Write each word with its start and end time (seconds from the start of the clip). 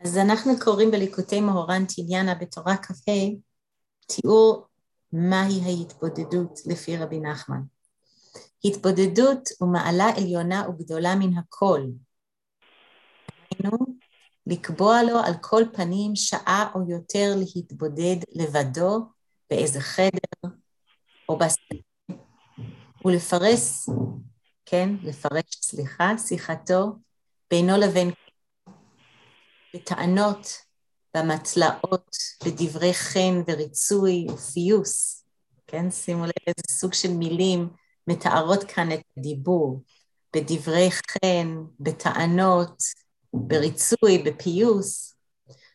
אז 0.00 0.18
אנחנו 0.18 0.52
קוראים 0.64 0.90
בליקוטי 0.90 1.40
מהורן 1.40 1.84
תניאנה 1.84 2.34
בתורה 2.34 2.76
כ"ה 2.76 3.12
תיאור 4.06 4.66
מהי 5.12 5.60
ההתבודדות 5.64 6.60
לפי 6.66 6.96
רבי 6.96 7.20
נחמן. 7.20 7.60
התבודדות 8.64 9.48
ומעלה 9.60 10.10
עליונה 10.16 10.68
וגדולה 10.68 11.14
מן 11.14 11.38
הכל. 11.38 11.80
היינו, 13.50 13.78
לקבוע 14.46 15.02
לו 15.02 15.18
על 15.18 15.32
כל 15.40 15.62
פנים 15.72 16.16
שעה 16.16 16.70
או 16.74 16.80
יותר 16.90 17.34
להתבודד 17.36 18.16
לבדו 18.32 18.98
באיזה 19.50 19.80
חדר 19.80 20.56
או 21.28 21.38
בסדר, 21.38 21.78
ולפרס, 23.04 23.88
כן, 24.66 24.88
לפרש, 25.02 25.44
סליחה, 25.54 26.18
שיחתו 26.18 26.86
בינו 27.50 27.76
לבין 27.76 28.10
בטענות, 29.74 30.48
במצלעות, 31.16 32.16
בדברי 32.44 32.94
חן 32.94 33.42
וריצוי 33.46 34.26
ופיוס, 34.30 35.24
כן? 35.66 35.90
שימו 35.90 36.24
לב 36.24 36.32
איזה 36.46 36.62
סוג 36.70 36.94
של 36.94 37.12
מילים 37.12 37.68
מתארות 38.06 38.64
כאן 38.64 38.92
את 38.92 39.00
הדיבור, 39.16 39.82
בדברי 40.36 40.88
חן, 40.90 41.56
בטענות, 41.80 42.82
בריצוי, 43.32 44.18
בפיוס, 44.24 45.14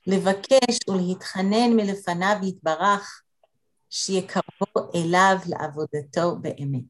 לבקש 0.07 0.79
ולהתחנן 0.89 1.73
מלפניו 1.75 2.35
יתברך, 2.43 3.21
שיקרבו 3.89 4.91
אליו 4.95 5.37
לעבודתו 5.45 6.35
באמת. 6.41 6.83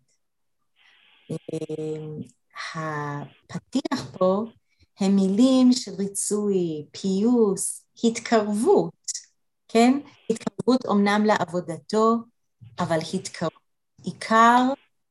אמ, 1.29 2.19
הפתיח 2.75 4.17
פה 4.17 4.43
הם 4.99 5.15
מילים 5.15 5.73
של 5.73 5.91
ריצוי, 5.91 6.85
פיוס, 6.91 7.85
התקרבות, 8.03 8.93
כן? 9.67 9.99
התקרבות 10.29 10.85
אומנם 10.85 11.25
לעבודתו, 11.25 12.15
אבל 12.79 12.97
התקרבות. 13.13 13.63
עיקר 14.03 14.61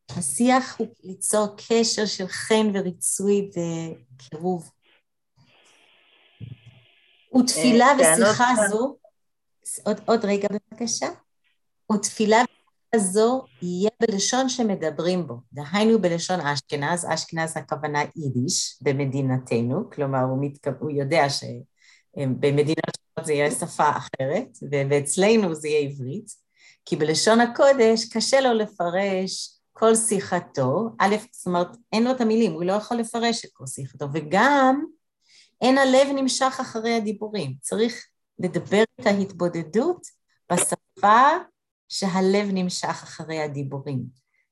השיח 0.08 0.76
הוא 0.78 0.88
ליצור 1.02 1.46
קשר 1.68 2.06
של 2.06 2.26
חן 2.26 2.70
וריצוי 2.74 3.50
וקירוב. 3.50 4.70
ותפילה 7.38 7.86
ושיחה 7.98 8.54
זו, 8.70 8.96
עוד, 9.84 10.00
עוד 10.06 10.24
רגע 10.24 10.48
בבקשה, 10.48 11.06
ותפילה 11.92 12.44
הזו 12.94 13.44
יהיה 13.62 13.90
בלשון 14.00 14.48
שמדברים 14.48 15.26
בו, 15.26 15.34
דהיינו 15.52 16.02
בלשון 16.02 16.40
אשכנז, 16.40 17.06
אשכנז 17.08 17.56
הכוונה 17.56 18.02
יידיש 18.16 18.78
במדינתנו, 18.80 19.90
כלומר 19.90 20.22
הוא, 20.22 20.38
מתכו... 20.40 20.70
הוא 20.80 20.90
יודע 20.90 21.26
שבמדינות 21.28 22.96
שונות 22.96 23.26
זה 23.26 23.32
יהיה 23.32 23.50
שפה 23.50 23.90
אחרת, 23.90 24.58
ואצלנו 24.70 25.54
זה 25.54 25.68
יהיה 25.68 25.90
עברית, 25.90 26.26
כי 26.84 26.96
בלשון 26.96 27.40
הקודש 27.40 28.04
קשה 28.12 28.40
לו 28.40 28.52
לפרש 28.52 29.58
כל 29.72 29.94
שיחתו, 29.94 30.90
א', 30.98 31.16
זאת 31.32 31.46
אומרת, 31.46 31.76
אין 31.92 32.04
לו 32.04 32.10
את 32.10 32.20
המילים, 32.20 32.52
הוא 32.52 32.64
לא 32.64 32.72
יכול 32.72 32.96
לפרש 32.96 33.44
את 33.44 33.50
כל 33.52 33.66
שיחתו, 33.66 34.06
וגם 34.12 34.84
אין 35.60 35.78
הלב 35.78 36.08
נמשך 36.14 36.58
אחרי 36.60 36.94
הדיבורים, 36.94 37.54
צריך 37.60 38.06
לדבר 38.38 38.82
את 39.00 39.06
ההתבודדות 39.06 40.06
בשפה 40.52 41.28
שהלב 41.92 42.48
נמשך 42.52 43.02
אחרי 43.02 43.40
הדיבורים. 43.40 44.04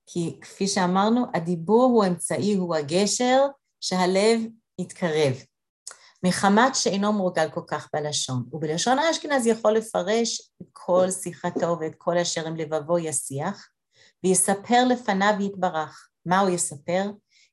כי 0.07 0.39
כפי 0.41 0.69
שאמרנו, 0.69 1.27
הדיבור 1.35 1.85
הוא 1.85 2.05
אמצעי, 2.05 2.55
הוא 2.55 2.77
הגשר 2.77 3.47
שהלב 3.81 4.41
יתקרב. 4.81 5.35
מחמת 6.25 6.75
שאינו 6.75 7.13
מורגל 7.13 7.51
כל 7.51 7.61
כך 7.67 7.89
בלשון. 7.93 8.45
ובלשון 8.53 8.99
האשכנז 8.99 9.47
יכול 9.47 9.73
לפרש 9.73 10.41
את 10.63 10.67
כל 10.73 11.11
שיחתו 11.11 11.77
ואת 11.81 11.95
כל 11.99 12.19
אשר 12.19 12.47
עם 12.47 12.57
לבבו 12.57 12.99
ישיח, 12.99 13.69
ויספר 14.25 14.85
לפניו 14.89 15.35
יתברך. 15.41 16.09
מה 16.27 16.41
הוא 16.41 16.51
יספר? 16.51 17.11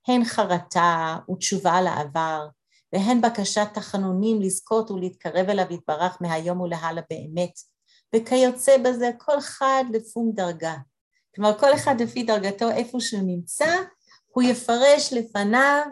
הן 0.07 0.25
חרטה 0.25 1.17
ותשובה 1.31 1.73
על 1.73 1.87
העבר, 1.87 2.47
והן 2.93 3.21
בקשת 3.21 3.67
תחנונים 3.73 4.41
לזכות 4.41 4.91
ולהתקרב 4.91 5.49
אליו 5.49 5.65
יתברך 5.69 6.17
מהיום 6.21 6.61
ולהלאה 6.61 7.03
באמת, 7.09 7.51
וכיוצא 8.15 8.77
בזה 8.77 9.09
כל 9.17 9.37
אחד 9.37 9.83
לפום 9.93 10.31
דרגה. 10.35 10.75
כלומר, 11.35 11.59
כל 11.59 11.73
אחד 11.75 11.95
לפי 12.01 12.23
דרגתו 12.23 12.71
איפה 12.71 12.99
שהוא 12.99 13.21
נמצא, 13.27 13.75
הוא 14.27 14.43
יפרש 14.43 15.13
לפניו 15.13 15.85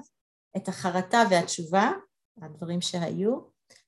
את 0.57 0.67
החרטה 0.67 1.23
והתשובה, 1.29 1.91
הדברים 2.41 2.81
שהיו, 2.81 3.39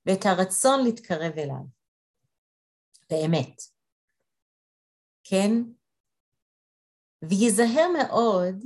ואת 0.06 0.26
הרצון 0.26 0.84
להתקרב 0.84 1.32
אליו. 1.38 1.64
באמת. 3.10 3.62
כן? 5.24 5.52
וייזהר 7.22 7.88
מאוד 7.98 8.64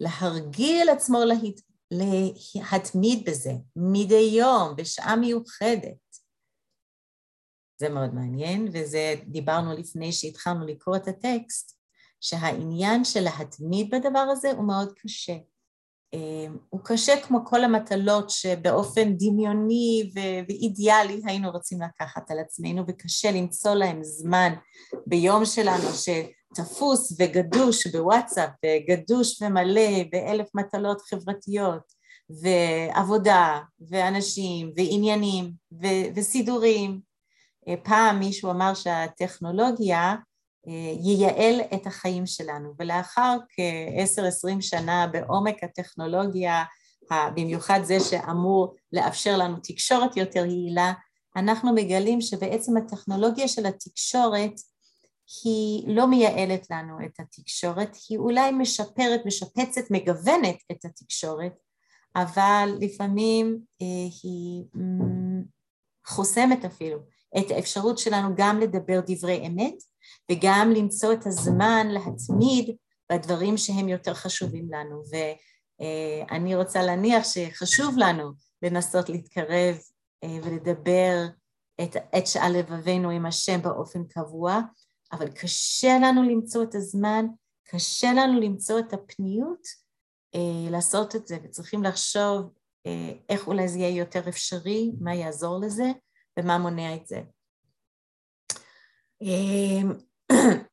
להרגיל 0.00 0.88
עצמו 0.88 1.18
להת... 1.24 1.60
להתמיד 1.90 3.28
בזה, 3.28 3.52
מדי 3.76 4.30
יום, 4.38 4.76
בשעה 4.76 5.16
מיוחדת. 5.16 6.07
זה 7.80 7.88
מאוד 7.88 8.14
מעניין, 8.14 8.68
וזה 8.72 9.14
דיברנו 9.26 9.72
לפני 9.72 10.12
שהתחלנו 10.12 10.66
לקרוא 10.66 10.96
את 10.96 11.08
הטקסט, 11.08 11.78
שהעניין 12.20 13.04
של 13.04 13.20
להתמיד 13.20 13.94
בדבר 13.94 14.18
הזה 14.18 14.52
הוא 14.52 14.64
מאוד 14.64 14.92
קשה. 15.02 15.36
אמ, 16.12 16.56
הוא 16.68 16.80
קשה 16.84 17.20
כמו 17.22 17.38
כל 17.44 17.64
המטלות 17.64 18.30
שבאופן 18.30 19.16
דמיוני 19.16 20.10
ואידיאלי 20.14 21.20
היינו 21.24 21.50
רוצים 21.50 21.78
לקחת 21.82 22.30
על 22.30 22.38
עצמנו, 22.38 22.84
וקשה 22.88 23.30
למצוא 23.30 23.74
להם 23.74 24.04
זמן 24.04 24.52
ביום 25.06 25.44
שלנו 25.44 25.88
שתפוס 25.94 27.16
וגדוש 27.18 27.86
בוואטסאפ, 27.86 28.50
וגדוש 28.66 29.42
ומלא 29.42 30.04
באלף 30.12 30.48
מטלות 30.54 31.00
חברתיות, 31.00 31.98
ועבודה, 32.42 33.58
ואנשים, 33.90 34.72
ועניינים, 34.76 35.52
וסידורים, 36.16 36.90
אה, 36.90 37.07
פעם 37.82 38.18
מישהו 38.18 38.50
אמר 38.50 38.74
שהטכנולוגיה 38.74 40.14
אה, 40.68 40.92
ייעל 41.00 41.60
את 41.74 41.86
החיים 41.86 42.26
שלנו, 42.26 42.74
ולאחר 42.78 43.36
כעשר 43.48 44.24
עשרים 44.24 44.60
שנה 44.60 45.06
בעומק 45.06 45.64
הטכנולוגיה, 45.64 46.64
במיוחד 47.36 47.80
זה 47.82 48.00
שאמור 48.00 48.74
לאפשר 48.92 49.36
לנו 49.36 49.56
תקשורת 49.62 50.16
יותר 50.16 50.44
יעילה, 50.44 50.92
אנחנו 51.36 51.74
מגלים 51.74 52.20
שבעצם 52.20 52.76
הטכנולוגיה 52.76 53.48
של 53.48 53.66
התקשורת 53.66 54.52
היא 55.44 55.96
לא 55.96 56.06
מייעלת 56.06 56.66
לנו 56.70 56.96
את 57.06 57.20
התקשורת, 57.20 57.96
היא 58.08 58.18
אולי 58.18 58.50
משפרת, 58.50 59.20
משפצת, 59.26 59.90
מגוונת 59.90 60.56
את 60.72 60.84
התקשורת, 60.84 61.52
אבל 62.16 62.76
לפעמים 62.80 63.58
אה, 63.82 63.86
היא 64.22 64.64
חוסמת 66.06 66.64
אפילו 66.64 66.98
את 67.38 67.50
האפשרות 67.50 67.98
שלנו 67.98 68.28
גם 68.36 68.60
לדבר 68.60 69.00
דברי 69.06 69.46
אמת 69.46 69.74
וגם 70.30 70.72
למצוא 70.76 71.12
את 71.12 71.26
הזמן 71.26 71.86
להתמיד 71.90 72.76
בדברים 73.12 73.56
שהם 73.56 73.88
יותר 73.88 74.14
חשובים 74.14 74.68
לנו. 74.70 75.02
ואני 75.10 76.54
רוצה 76.54 76.82
להניח 76.82 77.24
שחשוב 77.24 77.94
לנו 77.98 78.32
לנסות 78.62 79.08
להתקרב 79.08 79.76
אה, 80.24 80.38
ולדבר 80.42 81.26
את, 81.82 81.96
את 82.18 82.26
שעל 82.26 82.52
לבבינו 82.58 83.10
עם 83.10 83.26
השם 83.26 83.62
באופן 83.62 84.04
קבוע, 84.04 84.60
אבל 85.12 85.28
קשה 85.28 85.98
לנו 86.02 86.22
למצוא 86.22 86.62
את 86.62 86.74
הזמן, 86.74 87.26
קשה 87.64 88.12
לנו 88.12 88.40
למצוא 88.40 88.78
את 88.78 88.92
הפניות 88.92 89.66
אה, 90.34 90.70
לעשות 90.70 91.16
את 91.16 91.26
זה, 91.26 91.38
וצריכים 91.44 91.82
לחשוב 91.82 92.52
אה, 92.86 93.12
איך 93.28 93.46
אולי 93.46 93.68
זה 93.68 93.78
יהיה 93.78 93.98
יותר 93.98 94.28
אפשרי, 94.28 94.92
מה 95.00 95.14
יעזור 95.14 95.60
לזה, 95.60 95.92
ומה 96.38 96.58
מונע 96.58 96.94
את 96.94 97.06
זה. 97.06 97.20
אמ, 99.22 99.92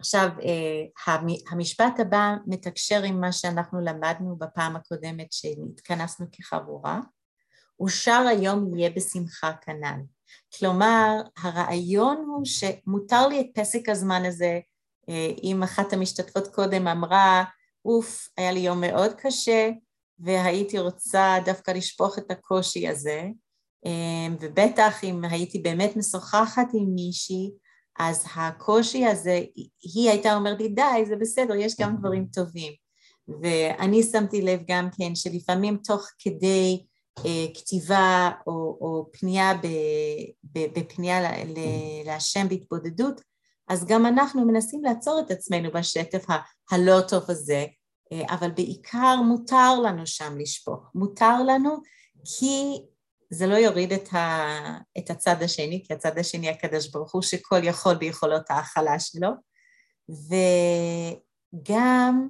עכשיו, 0.00 0.28
אה, 0.42 0.84
המשפט 1.50 2.00
הבא 2.00 2.34
מתקשר 2.46 3.02
עם 3.02 3.20
מה 3.20 3.32
שאנחנו 3.32 3.80
למדנו 3.80 4.36
בפעם 4.36 4.76
הקודמת 4.76 5.32
שהתכנסנו 5.32 6.26
כחבורה, 6.32 7.00
אושר 7.80 8.24
היום 8.28 8.78
יהיה 8.78 8.90
בשמחה 8.90 9.52
כנ"ל. 9.60 10.00
כלומר, 10.58 11.22
הרעיון 11.38 12.16
הוא 12.16 12.44
שמותר 12.44 13.28
לי 13.28 13.40
את 13.40 13.46
פסק 13.54 13.88
הזמן 13.88 14.24
הזה, 14.24 14.60
אה, 15.08 15.30
אם 15.42 15.62
אחת 15.62 15.92
המשתתפות 15.92 16.54
קודם 16.54 16.88
אמרה, 16.88 17.44
אוף, 17.84 18.28
היה 18.36 18.52
לי 18.52 18.60
יום 18.60 18.80
מאוד 18.80 19.12
קשה, 19.14 19.70
והייתי 20.18 20.78
רוצה 20.78 21.36
דווקא 21.44 21.70
לשפוך 21.70 22.18
את 22.18 22.30
הקושי 22.30 22.88
הזה, 22.88 23.22
אמ, 23.86 24.36
ובטח 24.40 25.04
אם 25.04 25.24
הייתי 25.24 25.58
באמת 25.58 25.96
משוחחת 25.96 26.66
עם 26.74 26.94
מישהי, 26.94 27.50
אז 27.98 28.24
הקושי 28.36 29.06
הזה, 29.06 29.42
היא 29.82 30.10
הייתה 30.10 30.36
אומרת 30.36 30.60
לי, 30.60 30.68
די, 30.68 31.04
זה 31.08 31.16
בסדר, 31.16 31.54
יש 31.54 31.74
גם 31.80 31.96
דברים 31.96 32.26
טובים. 32.32 32.72
ואני 33.42 34.02
שמתי 34.02 34.42
לב 34.42 34.60
גם 34.68 34.88
כן 34.98 35.14
שלפעמים 35.14 35.76
תוך 35.84 36.06
כדי 36.18 36.84
כתיבה 37.54 38.30
או, 38.46 38.52
או 38.52 39.08
פנייה 39.12 39.52
בפנייה 40.54 41.44
להשם 42.04 42.48
בהתבודדות, 42.48 43.20
אז 43.68 43.84
גם 43.84 44.06
אנחנו 44.06 44.46
מנסים 44.46 44.84
לעצור 44.84 45.20
את 45.26 45.30
עצמנו 45.30 45.70
בשטף 45.72 46.24
הלא 46.70 47.00
טוב 47.08 47.22
הזה, 47.28 47.66
אבל 48.28 48.50
בעיקר 48.50 49.16
מותר 49.22 49.80
לנו 49.80 50.06
שם 50.06 50.38
לשפוך. 50.38 50.90
מותר 50.94 51.42
לנו 51.46 51.76
כי 52.24 52.78
זה 53.30 53.46
לא 53.46 53.54
יוריד 53.54 53.92
את, 53.92 54.14
ה, 54.14 54.48
את 54.98 55.10
הצד 55.10 55.42
השני, 55.42 55.82
כי 55.86 55.94
הצד 55.94 56.18
השני 56.18 56.48
הקדוש 56.48 56.90
ברוך 56.90 57.14
הוא 57.14 57.22
שכל 57.22 57.64
יכול 57.64 57.94
ביכולות 57.94 58.50
ההכלה 58.50 59.00
שלו, 59.00 59.28
וגם 61.54 62.28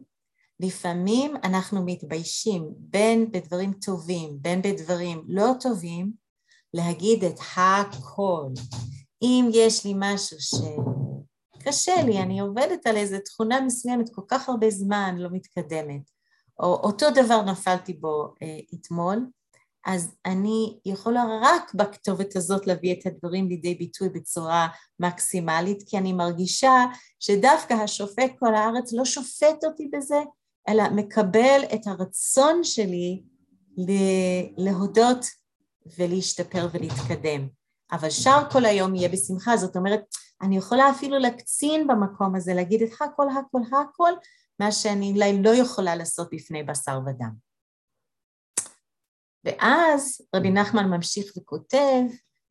לפעמים 0.60 1.36
אנחנו 1.44 1.84
מתביישים 1.84 2.70
בין 2.76 3.32
בדברים 3.32 3.72
טובים, 3.72 4.38
בין 4.40 4.62
בדברים 4.62 5.24
לא 5.28 5.52
טובים, 5.60 6.12
להגיד 6.74 7.24
את 7.24 7.38
הכל. 7.56 8.46
אם 9.22 9.48
יש 9.52 9.84
לי 9.84 9.92
משהו 9.96 10.40
שקשה 11.64 12.02
לי, 12.02 12.18
אני 12.18 12.40
עובדת 12.40 12.86
על 12.86 12.96
איזו 12.96 13.16
תכונה 13.24 13.60
מסוימת 13.60 14.14
כל 14.14 14.22
כך 14.28 14.48
הרבה 14.48 14.70
זמן, 14.70 15.14
לא 15.18 15.28
מתקדמת, 15.32 16.10
או 16.60 16.74
אותו 16.74 17.06
דבר 17.10 17.42
נפלתי 17.42 17.92
בו 17.92 18.34
אה, 18.42 18.58
אתמול, 18.74 19.26
אז 19.86 20.14
אני 20.26 20.78
יכולה 20.84 21.24
רק 21.42 21.74
בכתובת 21.74 22.36
הזאת 22.36 22.66
להביא 22.66 22.92
את 22.92 23.06
הדברים 23.06 23.48
לידי 23.48 23.74
ביטוי 23.74 24.08
בצורה 24.08 24.68
מקסימלית, 25.00 25.82
כי 25.86 25.98
אני 25.98 26.12
מרגישה 26.12 26.84
שדווקא 27.20 27.74
השופט 27.74 28.32
כל 28.38 28.54
הארץ 28.54 28.92
לא 28.92 29.04
שופט 29.04 29.64
אותי 29.64 29.90
בזה, 29.92 30.18
אלא 30.68 30.84
מקבל 30.90 31.60
את 31.74 31.86
הרצון 31.86 32.64
שלי 32.64 33.22
להודות 34.56 35.26
ולהשתפר 35.98 36.68
ולהתקדם. 36.72 37.48
אבל 37.92 38.10
שאר 38.10 38.50
כל 38.50 38.64
היום 38.64 38.94
יהיה 38.94 39.08
בשמחה, 39.08 39.56
זאת 39.56 39.76
אומרת, 39.76 40.00
אני 40.44 40.56
יכולה 40.56 40.90
אפילו 40.90 41.18
להקצין 41.18 41.86
במקום 41.86 42.34
הזה, 42.34 42.54
להגיד 42.54 42.82
את 42.82 42.92
הכל, 42.92 43.26
הכל, 43.28 43.58
הכל, 43.72 44.12
מה 44.60 44.72
שאני 44.72 45.12
אולי 45.12 45.42
לא 45.42 45.50
יכולה 45.54 45.96
לעשות 45.96 46.28
בפני 46.32 46.62
בשר 46.62 47.00
ודם. 47.06 47.32
ואז 49.44 50.20
רבי 50.36 50.50
נחמן 50.50 50.90
ממשיך 50.90 51.32
וכותב, 51.38 52.02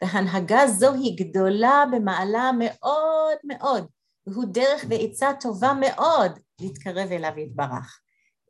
והנהגה 0.04 0.68
זו 0.68 0.94
היא 0.94 1.18
גדולה 1.18 1.84
במעלה 1.92 2.52
מאוד 2.60 3.38
מאוד, 3.44 3.88
והוא 4.28 4.46
דרך 4.46 4.86
ועצה 4.90 5.32
טובה 5.40 5.74
מאוד 5.80 6.40
להתקרב 6.62 7.12
אליו 7.12 7.40
יתברך. 7.40 8.00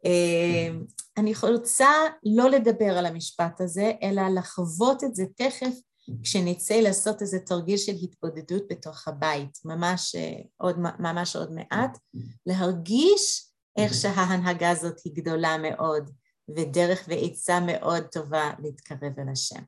אה, 0.05 0.75
אני 1.17 1.33
רוצה 1.43 1.89
לא 2.23 2.49
לדבר 2.49 2.97
על 2.97 3.05
המשפט 3.05 3.61
הזה, 3.61 3.91
אלא 4.03 4.21
לחוות 4.35 5.03
את 5.03 5.15
זה 5.15 5.23
תכף 5.35 5.75
כשנצא 6.23 6.73
לעשות 6.73 7.21
איזה 7.21 7.39
תרגיל 7.39 7.77
של 7.77 7.91
התבודדות 8.03 8.63
בתוך 8.69 9.07
הבית, 9.07 9.57
ממש 9.65 10.15
אה, 10.15 10.41
עוד, 10.57 10.79
ממש 10.99 11.35
עוד 11.35 11.51
מעט, 11.51 11.97
להרגיש 12.45 13.49
איך 13.77 13.93
שההנהגה 13.93 14.69
הזאת 14.69 14.99
היא 15.05 15.13
גדולה 15.15 15.57
מאוד, 15.57 16.09
ודרך 16.55 17.05
ועצה 17.07 17.59
מאוד 17.59 18.03
טובה 18.03 18.51
להתקרב 18.59 19.19
אל 19.19 19.29
השם. 19.31 19.61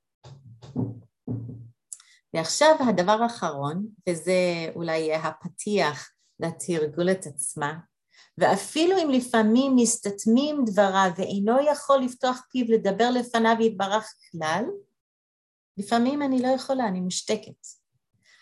ועכשיו 2.33 2.75
הדבר 2.89 3.17
האחרון, 3.23 3.87
וזה 4.09 4.33
אולי 4.75 4.97
יהיה 4.97 5.19
הפתיח 5.19 6.09
לתרגול 6.39 7.11
את 7.11 7.25
עצמה, 7.25 7.73
ואפילו 8.37 8.97
אם 8.97 9.09
לפעמים 9.09 9.75
מסתתמים 9.75 10.63
דבריו 10.65 11.11
ואינו 11.17 11.57
יכול 11.71 11.97
לפתוח 11.97 12.41
פיו 12.51 12.65
לדבר 12.69 13.09
לפניו 13.09 13.55
יתברך 13.59 14.13
כלל, 14.31 14.65
לפעמים 15.77 16.21
אני 16.21 16.41
לא 16.41 16.47
יכולה, 16.47 16.87
אני 16.87 16.99
מושתקת. 16.99 17.67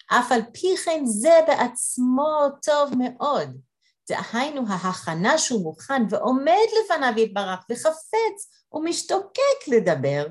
אף 0.07 0.31
על 0.31 0.41
פי 0.53 0.77
כן 0.85 1.05
זה 1.05 1.39
בעצמו 1.47 2.47
טוב 2.63 2.91
מאוד. 2.97 3.61
דהיינו 4.09 4.61
ההכנה 4.67 5.37
שהוא 5.37 5.63
מוכן 5.63 6.03
ועומד 6.09 6.67
לפניו 6.83 7.13
יתברך 7.17 7.65
וחפץ 7.71 8.65
ומשתוקק 8.73 9.67
לדבר, 9.67 10.25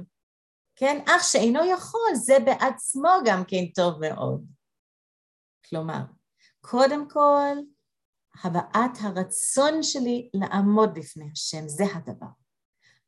כן? 0.76 1.04
אך 1.06 1.24
שאינו 1.24 1.64
יכול, 1.64 2.14
זה 2.14 2.38
בעצמו 2.44 3.10
גם 3.24 3.44
כן 3.44 3.66
טוב 3.74 4.00
מאוד. 4.00 4.44
כלומר, 5.68 6.00
קודם 6.60 7.08
כל, 7.08 7.56
הבעת 8.44 8.98
הרצון 9.00 9.82
שלי 9.82 10.30
לעמוד 10.34 10.94
בפני 10.94 11.28
השם, 11.32 11.68
זה 11.68 11.84
הדבר. 11.94 12.41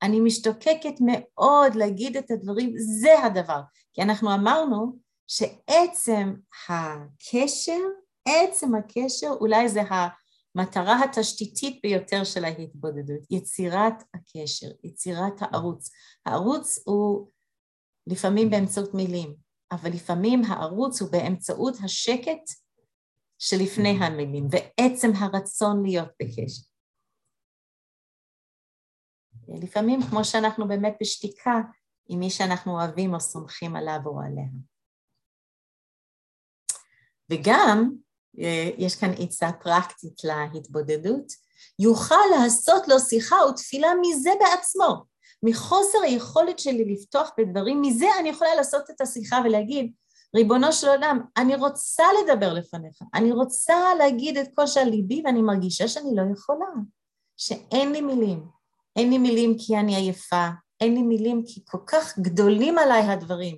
אני 0.05 0.21
משתוקקת 0.21 0.95
מאוד 1.01 1.75
להגיד 1.75 2.17
את 2.17 2.31
הדברים, 2.31 2.75
זה 2.77 3.25
הדבר. 3.25 3.61
כי 3.93 4.03
אנחנו 4.03 4.35
אמרנו 4.35 4.99
שעצם 5.27 6.35
הקשר, 6.69 7.81
עצם 8.29 8.75
הקשר, 8.75 9.31
אולי 9.41 9.69
זה 9.69 9.81
המטרה 9.91 11.05
התשתיתית 11.05 11.81
ביותר 11.83 12.25
של 12.25 12.45
ההתבודדות, 12.45 13.21
יצירת 13.31 14.03
הקשר, 14.15 14.67
יצירת 14.85 15.35
הערוץ. 15.41 15.91
הערוץ 16.27 16.79
הוא 16.85 17.29
לפעמים 18.07 18.51
באמצעות 18.51 18.95
מילים, 18.95 19.35
אבל 19.73 19.91
לפעמים 19.91 20.45
הערוץ 20.45 21.03
הוא 21.03 21.11
באמצעות 21.13 21.75
השקט 21.85 22.51
שלפני 23.39 23.91
המילים, 23.91 24.47
ועצם 24.51 25.11
הרצון 25.15 25.83
להיות 25.83 26.09
בקשר. 26.23 26.74
לפעמים 29.49 30.01
כמו 30.11 30.25
שאנחנו 30.25 30.69
באמת 30.69 30.97
בשתיקה 31.01 31.61
עם 32.09 32.21
מי 32.21 32.31
שאנחנו 32.31 32.73
אוהבים 32.73 33.15
או 33.15 33.21
סומכים 33.21 33.77
עליו 33.77 33.99
או 34.07 34.21
עליה. 34.21 34.47
וגם, 37.31 37.91
אה, 38.39 38.71
יש 38.79 38.97
כאן 38.97 39.11
עצה 39.19 39.53
פרקטית 39.53 40.21
להתבודדות, 40.55 41.33
יוכל 41.79 42.25
לעשות 42.37 42.89
לו 42.89 43.01
שיחה 43.01 43.37
ותפילה 43.37 43.89
מזה 44.01 44.31
בעצמו. 44.41 45.05
מחוסר 45.43 45.99
היכולת 46.03 46.59
שלי 46.59 46.85
לפתוח 46.85 47.31
בדברים, 47.39 47.83
מזה 47.83 48.07
אני 48.21 48.29
יכולה 48.29 48.55
לעשות 48.55 48.91
את 48.91 49.01
השיחה 49.01 49.39
ולהגיד, 49.45 49.93
ריבונו 50.37 50.73
של 50.73 50.89
עולם, 50.89 51.21
אני 51.37 51.57
רוצה 51.57 52.05
לדבר 52.23 52.53
לפניך, 52.53 53.03
אני 53.15 53.33
רוצה 53.33 53.95
להגיד 53.99 54.37
את 54.37 54.49
שעל 54.67 54.89
ליבי 54.89 55.23
ואני 55.25 55.43
מרגישה 55.43 55.89
שאני 55.89 56.11
לא 56.17 56.23
יכולה, 56.33 56.67
שאין 57.37 57.93
לי 57.93 58.01
מילים. 58.01 58.47
אין 58.97 59.11
לי 59.11 59.19
מילים 59.19 59.57
כי 59.59 59.77
אני 59.77 59.97
עייפה, 59.97 60.49
אין 60.81 60.95
לי 60.95 61.03
מילים 61.03 61.43
כי 61.47 61.65
כל 61.65 61.79
כך 61.87 62.19
גדולים 62.19 62.79
עליי 62.79 63.03
הדברים, 63.03 63.57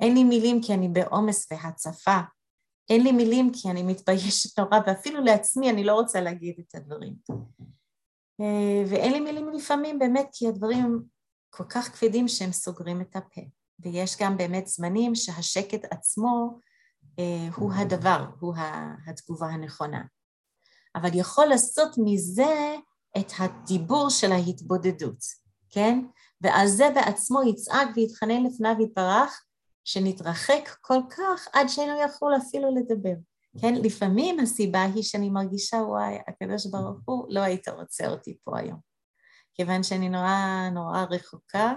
אין 0.00 0.14
לי 0.14 0.24
מילים 0.24 0.62
כי 0.62 0.74
אני 0.74 0.88
בעומס 0.88 1.46
והצפה, 1.50 2.18
אין 2.90 3.02
לי 3.02 3.12
מילים 3.12 3.52
כי 3.52 3.70
אני 3.70 3.82
מתביישת 3.82 4.58
נורא, 4.58 4.78
ואפילו 4.86 5.20
לעצמי 5.20 5.70
אני 5.70 5.84
לא 5.84 5.94
רוצה 5.94 6.20
להגיד 6.20 6.54
את 6.58 6.74
הדברים. 6.74 7.14
אה, 8.40 8.82
ואין 8.88 9.12
לי 9.12 9.20
מילים 9.20 9.48
לפעמים 9.48 9.98
באמת 9.98 10.28
כי 10.32 10.48
הדברים 10.48 11.02
כל 11.50 11.64
כך 11.64 11.88
כבדים 11.88 12.28
שהם 12.28 12.52
סוגרים 12.52 13.00
את 13.00 13.16
הפה. 13.16 13.40
ויש 13.78 14.16
גם 14.20 14.36
באמת 14.36 14.66
זמנים 14.66 15.14
שהשקט 15.14 15.84
עצמו 15.90 16.60
אה, 17.18 17.48
הוא 17.56 17.72
הדבר, 17.72 18.26
הוא 18.40 18.54
התגובה 19.06 19.46
הנכונה. 19.46 20.02
אבל 20.94 21.10
יכול 21.14 21.46
לעשות 21.46 21.94
מזה 22.04 22.76
את 23.18 23.32
הדיבור 23.38 24.10
של 24.10 24.32
ההתבודדות, 24.32 25.18
כן? 25.70 26.04
ועל 26.40 26.66
זה 26.66 26.90
בעצמו 26.94 27.42
יצעק 27.42 27.88
ויתחנן 27.96 28.42
לפניו 28.42 28.74
יתברך, 28.80 29.42
שנתרחק 29.84 30.76
כל 30.80 30.98
כך 31.10 31.48
עד 31.52 31.68
שאינו 31.68 32.00
יכול 32.00 32.36
אפילו 32.36 32.68
לדבר. 32.74 33.14
כן, 33.60 33.74
לפעמים 33.74 34.40
הסיבה 34.40 34.82
היא 34.82 35.02
שאני 35.02 35.30
מרגישה, 35.30 35.76
וואי, 35.76 36.18
הקדוש 36.28 36.66
ברוך 36.66 36.98
הוא, 37.04 37.26
לא 37.28 37.40
היית 37.40 37.68
רוצה 37.68 38.08
אותי 38.08 38.36
פה 38.44 38.58
היום. 38.58 38.78
כיוון 39.54 39.82
שאני 39.82 40.08
נורא 40.08 40.68
נורא 40.72 41.04
רחוקה, 41.10 41.74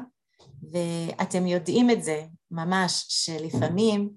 ואתם 0.72 1.48
יודעים 1.48 1.90
את 1.90 2.04
זה 2.04 2.24
ממש, 2.52 3.06
שלפעמים 3.10 4.10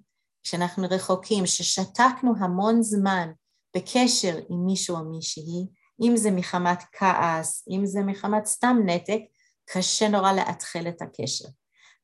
כשאנחנו 0.42 0.86
רחוקים, 0.90 1.46
ששתקנו 1.46 2.32
המון 2.38 2.82
זמן 2.82 3.32
בקשר 3.76 4.36
עם 4.50 4.66
מישהו 4.66 4.96
או 4.96 5.04
מישהי, 5.04 5.66
אם 6.02 6.16
זה 6.16 6.30
מחמת 6.30 6.84
כעס, 6.92 7.68
אם 7.70 7.86
זה 7.86 8.00
מחמת 8.02 8.46
סתם 8.46 8.76
נתק, 8.86 9.20
קשה 9.64 10.08
נורא 10.08 10.32
לאתחל 10.32 10.88
את 10.88 11.02
הקשר. 11.02 11.48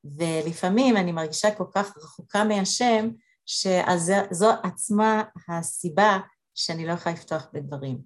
ולפעמים 0.05 0.97
אני 0.97 1.13
מרגישה 1.13 1.55
כל 1.55 1.65
כך 1.75 1.97
רחוקה 1.97 2.45
מהשם, 2.45 3.11
שזו 3.47 4.51
עצמה 4.63 5.23
הסיבה 5.49 6.19
שאני 6.55 6.87
לא 6.87 6.93
יכולה 6.93 7.15
לפתוח 7.15 7.47
בדברים. 7.53 7.99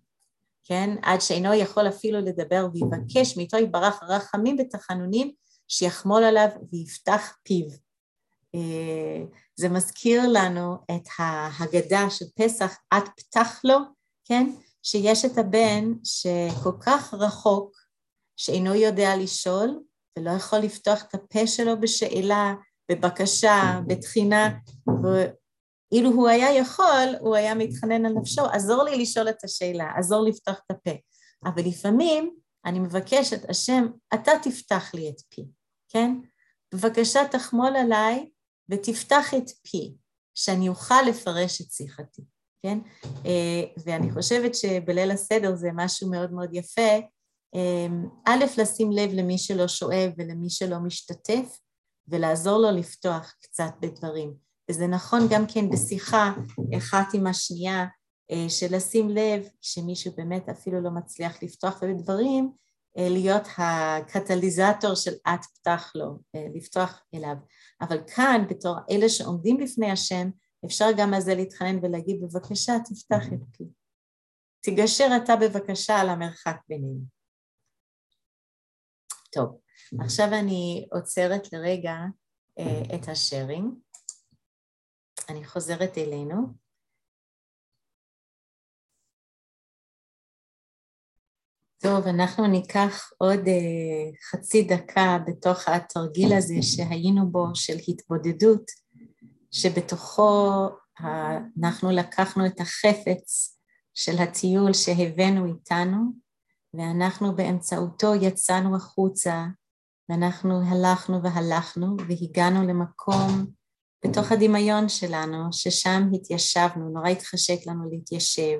כן? 0.65 0.97
עד 1.03 1.21
שאינו 1.21 1.55
יכול 1.55 1.89
אפילו 1.89 2.19
לדבר 2.21 2.67
ויבקש 2.73 3.37
מאיתו 3.37 3.57
יתברך 3.57 4.03
רחמים 4.03 4.57
ותחנונים 4.61 5.33
שיחמול 5.69 6.25
עליו 6.25 6.49
ויפתח 6.73 7.37
פיו. 7.43 7.67
אה, 8.55 9.25
זה 9.57 9.69
מזכיר 9.69 10.23
לנו 10.33 10.75
את 10.91 11.09
ההגדה 11.19 12.11
של 12.11 12.25
פסח, 12.35 12.77
את 12.95 13.05
פתח 13.17 13.61
לו, 13.65 13.77
כן? 14.25 14.51
שיש 14.87 15.25
את 15.25 15.39
הבן 15.39 15.93
שכל 16.05 16.73
כך 16.81 17.15
רחוק, 17.15 17.77
שאינו 18.37 18.75
יודע 18.75 19.17
לשאול, 19.17 19.81
ולא 20.19 20.31
יכול 20.31 20.59
לפתוח 20.59 21.03
את 21.03 21.15
הפה 21.15 21.47
שלו 21.47 21.81
בשאלה, 21.81 22.55
בבקשה, 22.91 23.81
בתחינה, 23.87 24.59
ואילו 24.87 26.11
הוא 26.11 26.29
היה 26.29 26.55
יכול, 26.57 27.17
הוא 27.21 27.37
היה 27.37 27.55
מתחנן 27.55 28.07
על 28.07 28.13
נפשו, 28.13 28.45
עזור 28.45 28.83
לי 28.83 29.03
לשאול 29.03 29.29
את 29.29 29.45
השאלה, 29.45 29.93
עזור 29.97 30.25
לפתוח 30.25 30.61
את 30.67 30.71
הפה. 30.71 30.91
אבל 31.45 31.69
לפעמים 31.69 32.35
אני 32.65 32.79
מבקשת, 32.79 33.51
השם, 33.51 33.87
אתה 34.15 34.33
תפתח 34.43 34.95
לי 34.95 35.09
את 35.09 35.21
פי, 35.29 35.45
כן? 35.89 36.17
בבקשה 36.75 37.21
תחמול 37.31 37.77
עליי 37.77 38.31
ותפתח 38.69 39.35
את 39.35 39.51
פי, 39.63 39.95
שאני 40.35 40.69
אוכל 40.69 41.03
לפרש 41.09 41.61
את 41.61 41.71
שיחתי, 41.71 42.23
כן? 42.65 42.79
אה, 43.27 43.63
ואני 43.85 44.13
חושבת 44.13 44.55
שבליל 44.55 45.11
הסדר 45.11 45.55
זה 45.57 45.69
משהו 45.75 46.11
מאוד 46.11 46.33
מאוד 46.33 46.49
יפה, 46.53 46.93
אה, 47.55 47.87
א', 48.27 48.45
לשים 48.59 48.93
לב 48.93 49.11
למי 49.13 49.39
שלא 49.39 49.69
שואב 49.69 50.11
ולמי 50.19 50.51
שלא 50.51 50.79
משתתף, 50.79 51.59
ולעזור 52.09 52.59
לו 52.59 52.71
לפתוח 52.71 53.35
קצת 53.41 53.71
בדברים. 53.81 54.35
וזה 54.71 54.87
נכון 54.87 55.21
גם 55.31 55.47
כן 55.47 55.71
בשיחה 55.71 56.33
אחת 56.79 57.15
עם 57.15 57.27
השנייה, 57.27 57.87
אה, 58.31 58.51
של 58.51 58.77
לשים 58.77 59.09
לב 59.09 59.49
שמישהו 59.61 60.13
באמת 60.17 60.49
אפילו 60.49 60.81
לא 60.81 60.91
מצליח 60.91 61.43
לפתוח 61.43 61.83
בדברים, 61.83 62.53
להיות 62.97 63.43
הקטליזטור 63.59 64.95
של 64.95 65.13
את 65.29 65.45
פתח 65.55 65.93
לו, 65.95 66.19
לפתוח 66.55 67.03
אליו. 67.15 67.35
אבל 67.81 67.99
כאן, 68.15 68.45
בתור 68.49 68.77
אלה 68.91 69.09
שעומדים 69.09 69.57
בפני 69.57 69.91
השם, 69.91 70.31
אפשר 70.67 70.85
גם 70.99 71.15
על 71.15 71.21
זה 71.21 71.35
להתחנן 71.35 71.79
ולהגיד, 71.83 72.21
בבקשה, 72.23 72.73
תפתח 72.85 73.27
את 73.35 73.41
פי. 73.53 73.65
תיגשר 74.61 75.09
אתה 75.25 75.33
בבקשה 75.37 75.95
על 75.95 76.09
המרחק 76.09 76.57
בינינו. 76.69 77.01
טוב, 79.33 79.61
עכשיו 80.01 80.27
אני 80.41 80.89
עוצרת 80.93 81.53
לרגע 81.53 81.95
את 82.95 83.09
השארינג. 83.09 83.75
אני 85.29 85.45
חוזרת 85.45 85.99
אלינו. 85.99 86.65
טוב, 91.83 92.07
אנחנו 92.07 92.47
ניקח 92.47 93.11
עוד 93.19 93.41
uh, 93.41 94.31
חצי 94.31 94.63
דקה 94.63 95.19
בתוך 95.27 95.69
התרגיל 95.69 96.33
הזה 96.39 96.55
שהיינו 96.63 97.31
בו 97.31 97.47
של 97.55 97.77
התבודדות, 97.89 98.71
שבתוכו 99.55 100.69
אנחנו 101.63 101.91
לקחנו 101.91 102.47
את 102.47 102.61
החפץ 102.61 103.59
של 103.95 104.19
הטיול 104.19 104.73
שהבאנו 104.73 105.47
איתנו, 105.47 105.99
ואנחנו 106.75 107.37
באמצעותו 107.37 108.15
יצאנו 108.15 108.77
החוצה, 108.77 109.45
ואנחנו 110.09 110.63
הלכנו 110.69 111.23
והלכנו 111.23 111.97
והגענו 112.09 112.63
למקום 112.67 113.47
בתוך 114.07 114.33
הדמיון 114.33 114.89
שלנו, 114.89 115.53
ששם 115.53 116.09
התיישבנו, 116.15 116.89
נורא 116.89 117.09
התחשק 117.09 117.67
לנו 117.67 117.91
להתיישב. 117.91 118.59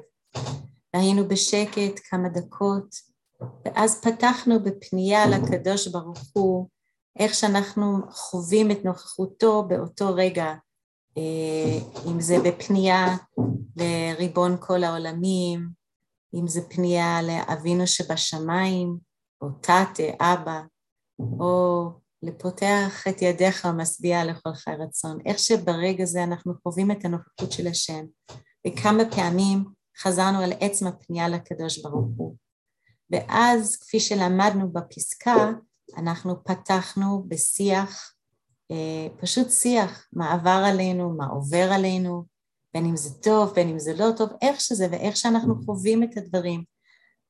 והיינו 0.95 1.29
בשקט 1.29 2.01
כמה 2.11 2.29
דקות, 2.29 2.95
ואז 3.65 4.01
פתחנו 4.01 4.63
בפנייה 4.63 5.27
לקדוש 5.27 5.89
ברוך 5.89 6.19
הוא, 6.33 6.69
איך 7.19 7.35
שאנחנו 7.35 7.99
חווים 8.11 8.71
את 8.71 8.85
נוכחותו 8.85 9.63
באותו 9.69 10.15
רגע, 10.15 10.55
אם 12.11 12.21
זה 12.21 12.37
בפנייה 12.45 13.17
לריבון 13.77 14.57
כל 14.61 14.85
העולמים, 14.85 15.69
אם 16.35 16.49
זה 16.49 16.61
פנייה 16.69 17.23
לאבינו 17.23 17.87
שבשמיים, 17.87 18.99
או 19.41 19.49
תתה, 19.61 20.05
אבא, 20.21 20.61
או 21.19 21.91
לפותח 22.23 23.05
את 23.09 23.23
ידיך 23.23 23.67
ומשביע 23.71 24.25
לכל 24.25 24.55
חי 24.55 24.71
רצון. 24.79 25.19
איך 25.27 25.39
שברגע 25.39 26.05
זה 26.05 26.25
אנחנו 26.25 26.53
חווים 26.63 26.91
את 26.91 27.05
הנוכחות 27.05 27.53
של 27.53 27.67
השם, 27.67 28.05
וכמה 28.67 29.03
פעמים 29.11 29.65
חזרנו 29.99 30.39
על 30.39 30.53
עצם 30.61 30.87
הפנייה 30.87 31.29
לקדוש 31.29 31.79
ברוך 31.79 32.09
הוא. 32.17 32.37
ואז 33.11 33.77
כפי 33.77 34.01
שלמדנו 34.01 34.73
בפסקה, 34.73 35.51
אנחנו 35.97 36.45
פתחנו 36.45 37.25
בשיח, 37.29 37.91
אה, 37.91 38.14
פשוט 39.21 39.51
שיח, 39.51 40.09
מה 40.13 40.33
עבר 40.33 40.63
עלינו, 40.67 41.11
מה 41.17 41.27
עובר 41.27 41.69
עלינו, 41.73 42.25
בין 42.75 42.87
אם 42.87 42.97
זה 42.97 43.11
טוב, 43.23 43.53
בין 43.55 43.69
אם 43.69 43.79
זה 43.79 43.95
לא 43.95 44.09
טוב, 44.17 44.29
איך 44.43 44.61
שזה 44.61 44.89
ואיך 44.91 45.17
שאנחנו 45.17 45.55
חווים 45.65 46.03
את 46.03 46.17
הדברים. 46.17 46.65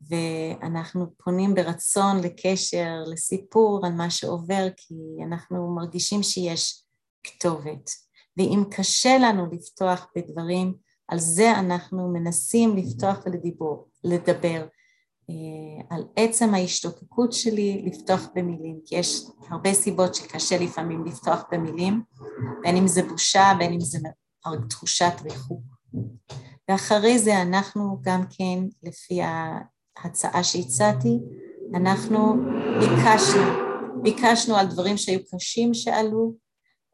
ואנחנו 0.09 1.07
פונים 1.25 1.55
ברצון 1.55 2.21
לקשר, 2.21 3.03
לסיפור 3.07 3.87
על 3.87 3.93
מה 3.93 4.11
שעובר, 4.11 4.69
כי 4.77 4.95
אנחנו 5.27 5.75
מרגישים 5.75 6.23
שיש 6.23 6.85
כתובת. 7.25 7.91
ואם 8.37 8.65
קשה 8.71 9.19
לנו 9.19 9.47
לפתוח 9.53 10.07
בדברים, 10.17 10.75
על 11.09 11.19
זה 11.19 11.53
אנחנו 11.53 12.09
מנסים 12.13 12.77
לפתוח 12.77 13.19
ולדיבור, 13.27 13.89
לדבר. 14.05 14.67
אה, 15.31 15.97
על 15.97 16.05
עצם 16.17 16.55
ההשתוקקות 16.55 17.33
שלי 17.33 17.83
לפתוח 17.87 18.29
במילים, 18.35 18.81
כי 18.85 18.97
יש 18.97 19.23
הרבה 19.49 19.75
סיבות 19.75 20.15
שקשה 20.15 20.59
לפעמים 20.59 21.05
לפתוח 21.05 21.45
במילים, 21.53 22.03
בין 22.63 22.77
אם 22.77 22.87
זה 22.87 23.03
בושה, 23.03 23.53
בין 23.59 23.73
אם 23.73 23.81
זה 23.81 23.99
תחושת 24.69 25.13
ריחוק. 25.25 25.63
ואחרי 26.69 27.19
זה 27.19 27.43
אנחנו 27.43 27.99
גם 28.03 28.25
כן, 28.31 28.65
לפי 28.83 29.21
ההצעה 29.23 30.45
שהצעתי, 30.45 31.19
אנחנו 31.75 32.35
ביקשנו, 32.81 33.43
ביקשנו 34.03 34.57
על 34.57 34.67
דברים 34.67 34.97
שהיו 34.97 35.21
קשים 35.33 35.75
שעלו, 35.75 36.35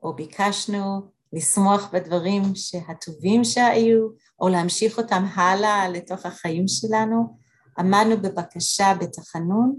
או 0.02 0.14
ביקשנו 0.14 1.00
לשמוח 1.32 1.90
בדברים 1.92 2.42
הטובים 2.88 3.44
שהיו, 3.44 4.08
או 4.40 4.48
להמשיך 4.48 4.98
אותם 4.98 5.24
הלאה 5.34 5.88
לתוך 5.88 6.26
החיים 6.26 6.68
שלנו, 6.68 7.38
עמדנו 7.80 8.22
בבקשה 8.22 8.94
בתחנון, 9.00 9.78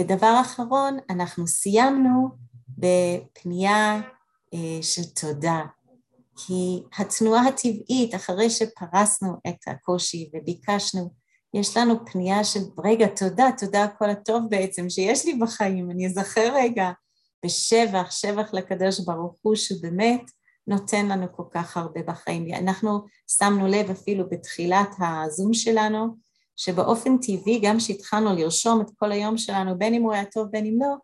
ודבר 0.00 0.38
אחרון, 0.40 0.98
אנחנו 1.10 1.46
סיימנו 1.46 2.28
בפנייה 2.68 4.00
אה, 4.54 4.82
של 4.82 5.02
תודה, 5.20 5.60
כי 6.36 6.82
התנועה 6.98 7.48
הטבעית, 7.48 8.14
אחרי 8.14 8.50
שפרסנו 8.50 9.34
את 9.48 9.58
הקושי 9.66 10.30
וביקשנו, 10.34 11.10
יש 11.54 11.76
לנו 11.76 12.06
פנייה 12.06 12.44
של 12.44 12.60
רגע, 12.84 13.06
תודה, 13.06 13.50
תודה 13.58 13.86
כל 13.98 14.10
הטוב 14.10 14.42
בעצם 14.50 14.90
שיש 14.90 15.26
לי 15.26 15.34
בחיים, 15.34 15.90
אני 15.90 16.06
אזכר 16.06 16.54
רגע. 16.54 16.90
בשבח, 17.44 18.10
שבח 18.10 18.54
לקדוש 18.54 19.00
ברוך 19.00 19.34
הוא 19.42 19.54
שבאמת 19.54 20.30
נותן 20.66 21.06
לנו 21.06 21.26
כל 21.32 21.42
כך 21.50 21.76
הרבה 21.76 22.02
בחיים. 22.02 22.54
אנחנו 22.54 23.04
שמנו 23.38 23.66
לב 23.66 23.90
אפילו 23.90 24.30
בתחילת 24.30 24.88
הזום 24.98 25.54
שלנו, 25.54 26.16
שבאופן 26.56 27.18
טבעי, 27.18 27.60
גם 27.62 27.76
כשהתחלנו 27.78 28.34
לרשום 28.34 28.80
את 28.80 28.90
כל 28.96 29.12
היום 29.12 29.38
שלנו, 29.38 29.78
בין 29.78 29.94
אם 29.94 30.02
הוא 30.02 30.12
היה 30.12 30.24
טוב 30.24 30.48
בין 30.48 30.66
אם 30.66 30.74
לא, 30.80 30.94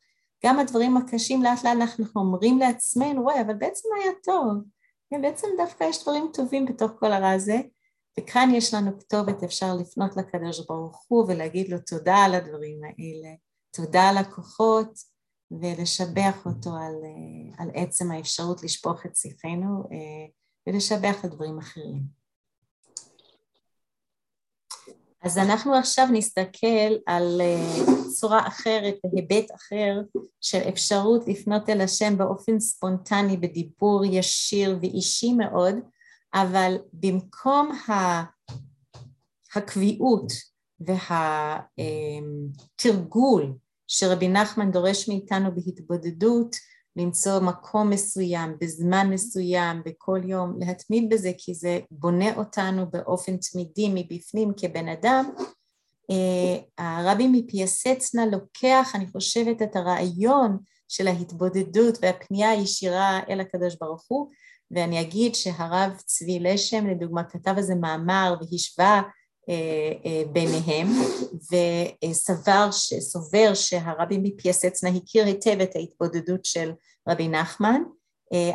גם 0.44 0.58
הדברים 0.58 0.96
הקשים 0.96 1.42
לאט 1.42 1.64
לאט 1.64 1.76
אנחנו 1.76 2.04
אומרים 2.16 2.58
לעצמנו, 2.58 3.22
וואי, 3.22 3.40
אבל 3.40 3.54
בעצם 3.54 3.88
היה 4.00 4.12
טוב. 4.24 4.62
כן, 5.10 5.22
בעצם 5.22 5.48
דווקא 5.56 5.84
יש 5.84 6.02
דברים 6.02 6.30
טובים 6.34 6.66
בתוך 6.66 6.90
כל 6.98 7.12
הרע 7.12 7.30
הזה, 7.30 7.60
וכאן 8.20 8.50
יש 8.54 8.74
לנו 8.74 8.98
כתובת, 8.98 9.42
אפשר 9.42 9.74
לפנות 9.74 10.16
לקדוש 10.16 10.66
ברוך 10.68 11.04
הוא 11.08 11.24
ולהגיד 11.28 11.68
לו 11.68 11.78
תודה 11.86 12.16
על 12.16 12.34
הדברים 12.34 12.80
האלה, 12.84 13.34
תודה 13.70 14.08
על 14.08 14.16
הכוחות, 14.16 14.98
ולשבח 15.50 16.46
אותו 16.46 16.70
על, 16.70 16.94
אה, 17.04 17.64
על 17.64 17.70
עצם 17.74 18.10
האפשרות 18.10 18.62
לשפוך 18.62 19.06
את 19.06 19.16
שיחנו, 19.16 19.82
אה, 19.92 20.26
ולשבח 20.66 21.24
על 21.24 21.30
דברים 21.30 21.58
אחרים. 21.58 22.25
אז 25.22 25.38
אנחנו 25.38 25.74
עכשיו 25.74 26.06
נסתכל 26.12 26.92
על 27.06 27.40
אה, 27.40 27.84
צורה 28.20 28.46
אחרת 28.46 28.94
והיבט 29.04 29.50
אחר 29.54 30.00
של 30.40 30.58
אפשרות 30.68 31.28
לפנות 31.28 31.68
אל 31.68 31.80
השם 31.80 32.18
באופן 32.18 32.60
ספונטני 32.60 33.36
בדיבור 33.36 34.04
ישיר 34.04 34.78
ואישי 34.82 35.32
מאוד, 35.32 35.74
אבל 36.34 36.76
במקום 36.92 37.78
הקביעות 39.54 40.32
והתרגול 42.78 43.52
שרבי 43.86 44.28
נחמן 44.28 44.70
דורש 44.70 45.08
מאיתנו 45.08 45.50
בהתבודדות 45.54 46.56
למצוא 46.96 47.40
מקום 47.40 47.90
מסוים, 47.90 48.56
בזמן 48.60 49.10
מסוים, 49.10 49.82
בכל 49.84 50.20
יום, 50.24 50.58
להתמיד 50.60 51.08
בזה 51.10 51.30
כי 51.38 51.54
זה 51.54 51.80
בונה 51.90 52.36
אותנו 52.36 52.90
באופן 52.90 53.36
תמידי 53.36 53.88
מבפנים 53.94 54.52
כבן 54.56 54.88
אדם. 54.88 55.30
אה, 56.10 56.56
הרבי 56.78 57.28
מפייסצנה 57.32 58.26
לוקח, 58.26 58.92
אני 58.94 59.06
חושבת, 59.06 59.62
את 59.62 59.76
הרעיון 59.76 60.58
של 60.88 61.08
ההתבודדות 61.08 61.98
והפנייה 62.02 62.50
הישירה 62.50 63.20
אל 63.28 63.40
הקדוש 63.40 63.76
ברוך 63.80 64.04
הוא, 64.08 64.30
ואני 64.70 65.00
אגיד 65.00 65.34
שהרב 65.34 65.92
צבי 66.04 66.38
לשם, 66.40 66.86
לדוגמה, 66.86 67.24
כתב 67.24 67.54
איזה 67.56 67.74
מאמר 67.74 68.34
והשווה 68.40 69.02
ביניהם, 70.32 70.86
וסבר, 72.10 72.68
סובר 73.00 73.54
שהרבי 73.54 74.18
מפיאסצנה 74.22 74.90
הכיר 74.90 75.24
היטב 75.24 75.60
את 75.60 75.76
ההתבודדות 75.76 76.44
של 76.44 76.72
רבי 77.08 77.28
נחמן, 77.28 77.80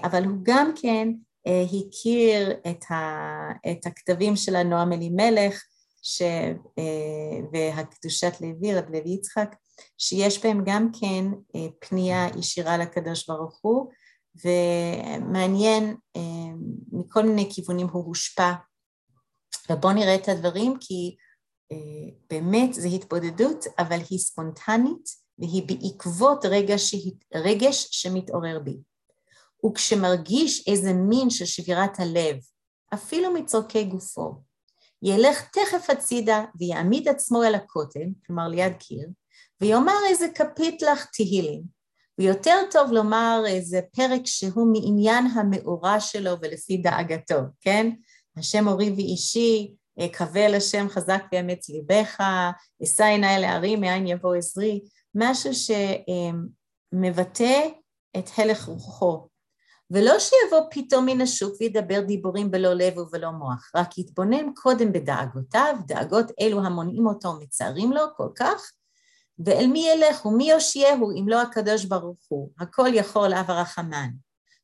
אבל 0.04 0.24
הוא 0.26 0.38
גם 0.44 0.72
כן 0.82 1.08
הכיר 1.48 2.52
את, 2.52 2.92
ה, 2.92 3.72
את 3.72 3.86
הכתבים 3.86 4.36
של 4.36 4.56
הנועם 4.56 4.94
אלימלך 4.94 5.64
ש, 6.02 6.22
והקדושת 7.54 8.34
לוי, 8.42 8.76
רב 8.76 8.90
לוי 8.90 9.12
יצחק, 9.12 9.56
שיש 9.98 10.46
בהם 10.46 10.64
גם 10.66 10.90
כן 11.00 11.26
פנייה 11.80 12.28
ישירה 12.40 12.78
לקדוש 12.78 13.30
ברוך 13.30 13.60
הוא, 13.62 13.88
ומעניין 14.46 15.96
מכל 16.92 17.24
מיני 17.24 17.50
כיוונים 17.54 17.88
הוא 17.88 18.06
הושפע. 18.06 18.52
ובואו 19.70 19.94
נראה 19.94 20.16
את 20.16 20.30
הדברים 20.30 20.78
כי 20.80 21.16
באמת 22.30 22.74
זו 22.74 22.90
התבודדות, 22.90 23.66
אבל 23.80 24.00
היא 24.10 24.20
ספונטנית 24.20 25.10
והיא 25.40 25.64
בעקבות 25.68 26.46
רגש, 26.46 26.96
רגש 27.34 27.88
שמתעורר 27.92 28.60
בי. 28.60 28.78
וכשמרגיש 29.66 30.68
איזה 30.68 30.94
מין 30.94 31.30
של 31.30 31.46
שבירת 31.46 32.00
הלב, 32.00 32.36
אפילו 32.94 33.34
מצורכי 33.34 33.84
גופו, 33.84 34.42
ילך 35.04 35.42
תכף 35.42 35.90
הצידה 35.90 36.44
ויעמיד 36.60 37.08
עצמו 37.08 37.44
אל 37.44 37.56
הכותל, 37.56 38.08
כלומר 38.26 38.48
ליד 38.48 38.74
קיר, 38.80 39.08
ויאמר 39.62 39.98
איזה 40.10 40.28
כפית 40.36 40.82
לך 40.82 41.06
תהילים, 41.14 41.64
ויותר 42.20 42.58
טוב 42.72 42.92
לומר 42.92 43.44
איזה 43.48 43.80
פרק 43.96 44.22
שהוא 44.26 44.74
מעניין 44.74 45.26
המאורע 45.26 46.00
שלו 46.00 46.32
ולפי 46.42 46.78
דאגתו, 46.78 47.40
כן? 47.62 47.90
השם 48.38 48.68
אורי 48.68 48.90
ואישי, 48.90 49.76
קבל 50.12 50.56
השם 50.56 50.90
חזק 50.90 51.24
ואמץ 51.34 51.70
ליבך, 51.70 52.22
אשא 52.84 53.04
עיניי 53.04 53.42
להרים, 53.42 53.82
מאין 53.82 54.08
יבוא 54.08 54.36
עזרי, 54.36 54.82
משהו 55.16 55.52
שמבטא 56.94 57.62
את 58.18 58.30
הלך 58.38 58.66
רוחו, 58.66 59.28
ולא 59.92 60.20
שיבוא 60.20 60.68
פתאום 60.72 61.06
מן 61.06 61.22
השוק 61.22 61.54
וידבר 61.60 62.02
דיבורים 62.02 62.52
בלא 62.52 62.74
לב 62.74 62.98
ובלא 62.98 63.32
מוח, 63.32 63.72
רק 63.76 63.98
יתבונן 63.98 64.54
קודם 64.54 64.92
בדאגותיו, 64.92 65.76
דאגות 65.88 66.32
אלו 66.42 66.66
המונעים 66.66 67.08
אותו 67.08 67.30
ומצערים 67.30 67.92
לו 67.92 68.02
כל 68.18 68.30
כך, 68.36 68.72
ואל 69.46 69.68
מי 69.68 69.88
ילך 69.88 70.26
ומי 70.26 70.50
יושיעהו 70.50 71.12
אם 71.12 71.28
לא 71.28 71.42
הקדוש 71.42 71.86
ברוך 71.86 72.20
הוא, 72.28 72.50
הכל 72.60 72.90
יכול 72.94 73.34
אב 73.34 73.52
הרחמן. 73.52 74.10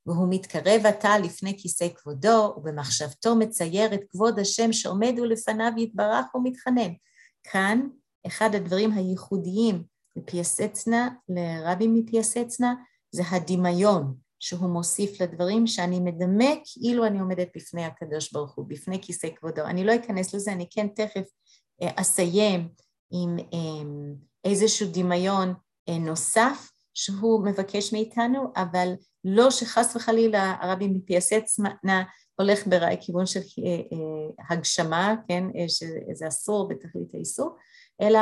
והוא 0.08 0.28
מתקרב 0.30 0.86
עתה 0.86 1.20
לפני 1.20 1.58
כיסא 1.58 1.88
כבודו, 1.96 2.54
ובמחשבתו 2.58 3.36
מצייר 3.36 3.94
את 3.94 4.02
כבוד 4.10 4.40
השם 4.40 4.74
שעומד 4.74 5.14
ולפניו 5.22 5.72
יתברך 5.78 6.36
ומתחנן. 6.36 6.92
כאן 7.44 7.88
אחד 8.28 8.56
הדברים 8.56 8.92
הייחודיים 8.92 9.84
מפייסצנה 10.16 11.10
לרבי 11.30 11.88
מפייסצנה 11.88 12.74
זה 13.12 13.24
הדמיון, 13.32 14.16
שהוא 14.40 14.70
מוסיף 14.70 15.22
לדברים 15.22 15.68
שאני 15.68 16.00
מדמה 16.00 16.50
כאילו 16.64 17.06
אני 17.06 17.20
עומדת 17.20 17.48
בפני 17.56 17.86
הקדוש 17.86 18.32
ברוך 18.32 18.56
הוא, 18.56 18.66
בפני 18.68 19.02
כיסא 19.02 19.28
כבודו. 19.36 19.62
אני 19.62 19.84
לא 19.84 19.96
אכנס 19.96 20.34
לזה, 20.34 20.52
אני 20.52 20.68
כן 20.70 20.88
תכף 20.88 21.26
אה, 21.82 21.92
אסיים 21.96 22.70
עם 23.12 23.40
אה, 23.40 24.14
איזשהו 24.44 24.88
דמיון 24.92 25.54
אה, 25.90 25.98
נוסף 25.98 26.72
שהוא 26.94 27.46
מבקש 27.46 27.94
מאיתנו, 27.94 28.52
אבל 28.56 28.94
לא 29.30 29.52
שחס 29.52 29.96
וחלילה 29.96 30.56
הרבי 30.60 30.88
מפייסצנה 30.88 32.04
הולך 32.40 32.68
בכיוון 32.68 33.26
של 33.26 33.40
הגשמה, 34.50 35.16
כן, 35.28 35.44
שזה 35.68 36.28
אסור 36.28 36.68
בתכלית 36.68 37.14
האיסור, 37.14 37.56
אלא 38.02 38.20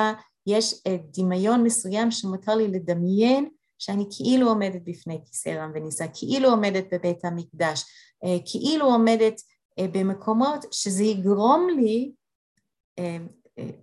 יש 0.48 0.74
דמיון 1.18 1.64
מסוים 1.64 2.12
שמותר 2.12 2.56
לי 2.56 2.68
לדמיין 2.68 3.50
שאני 3.80 4.06
כאילו 4.18 4.50
עומדת 4.50 4.82
בפני 4.84 5.20
כיסא 5.26 5.50
רם 5.50 5.72
ונישא, 5.76 6.06
כאילו 6.14 6.50
עומדת 6.50 6.94
בבית 6.94 7.26
המקדש, 7.26 7.84
אה, 8.24 8.38
כאילו 8.46 8.86
עומדת 8.86 9.42
אה, 9.80 9.88
במקומות 9.92 10.66
שזה 10.72 11.04
יגרום 11.04 11.68
לי, 11.76 12.12
אה, 13.00 13.18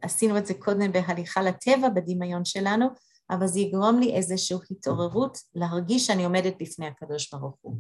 עשינו 0.03 0.39
את 0.39 0.47
זה 0.47 0.55
קודם 0.55 0.93
בהליכה 0.93 1.43
לטבע 1.43 1.89
בדמיון 1.89 2.45
שלנו, 2.45 2.87
אבל 3.33 3.47
זה 3.47 3.61
יגרום 3.61 4.01
לי 4.01 4.17
איזושהי 4.17 4.57
התעוררות 4.71 5.39
להרגיש 5.55 6.07
שאני 6.07 6.25
עומדת 6.25 6.55
בפני 6.61 6.87
הקדוש 6.87 7.35
ברוך 7.35 7.57
הוא. 7.61 7.77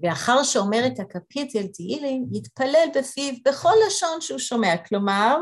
ואחר 0.00 0.42
שאומר 0.42 0.86
את 0.86 1.00
הקפיטל 1.00 1.66
תהילים, 1.66 2.26
יתפלל 2.32 2.88
בפיו 2.94 3.34
בכל 3.44 3.72
לשון 3.86 4.20
שהוא 4.20 4.38
שומע, 4.38 4.76
כלומר, 4.88 5.36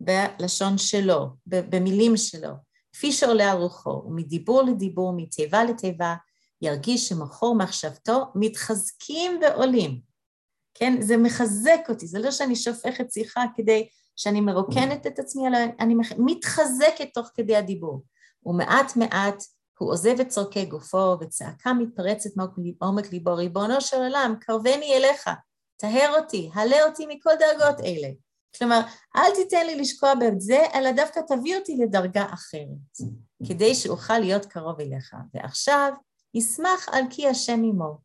בלשון 0.00 0.78
שלו, 0.78 1.26
במילים 1.46 2.16
שלו. 2.16 2.50
כפי 2.92 3.12
שעולה 3.12 3.52
על 3.52 3.58
רוחו, 3.58 4.02
ומדיבור 4.06 4.62
לדיבור, 4.62 5.12
מתיבה 5.16 5.64
לתיבה, 5.64 6.14
ירגיש 6.62 7.08
שמחור 7.08 7.56
מחשבתו 7.56 8.24
מתחזקים 8.34 9.40
ועולים. 9.42 10.00
כן? 10.74 11.00
זה 11.00 11.16
מחזק 11.16 11.80
אותי, 11.88 12.06
זה 12.06 12.18
לא 12.18 12.30
שאני 12.30 12.56
שופכת 12.56 13.12
שיחה 13.12 13.44
כדי 13.56 13.88
שאני 14.16 14.40
מרוקנת 14.40 15.06
את 15.06 15.18
עצמי, 15.18 15.48
אלא 15.48 15.58
אני 15.80 15.94
מתחזקת 16.18 17.08
תוך 17.14 17.30
כדי 17.34 17.56
הדיבור. 17.56 18.02
ומעט 18.46 18.96
מעט 18.96 19.42
הוא 19.78 19.92
עוזב 19.92 20.20
את 20.20 20.28
צורכי 20.28 20.64
גופו, 20.64 21.16
וצעקה 21.20 21.72
מתפרצת 21.72 22.30
מעומק 22.36 23.12
ליבו, 23.12 23.34
ריבונו 23.34 23.80
של 23.80 23.96
עולם, 23.96 24.34
קרבני 24.40 24.96
אליך, 24.96 25.30
טהר 25.76 26.14
אותי, 26.18 26.50
הלה 26.54 26.84
אותי 26.84 27.06
מכל 27.08 27.30
דאגות 27.38 27.80
אלה. 27.80 28.08
כלומר, 28.58 28.80
אל 29.16 29.34
תיתן 29.34 29.66
לי 29.66 29.80
לשקוע 29.80 30.12
בזה, 30.14 30.60
אלא 30.74 30.92
דווקא 30.92 31.20
תביא 31.28 31.56
אותי 31.56 31.76
לדרגה 31.76 32.24
אחרת, 32.34 33.08
כדי 33.48 33.74
שאוכל 33.74 34.18
להיות 34.18 34.46
קרוב 34.46 34.80
אליך. 34.80 35.16
ועכשיו, 35.34 35.92
ישמח 36.34 36.88
על 36.92 37.04
כי 37.10 37.28
השם 37.28 37.62
עמו, 37.64 37.98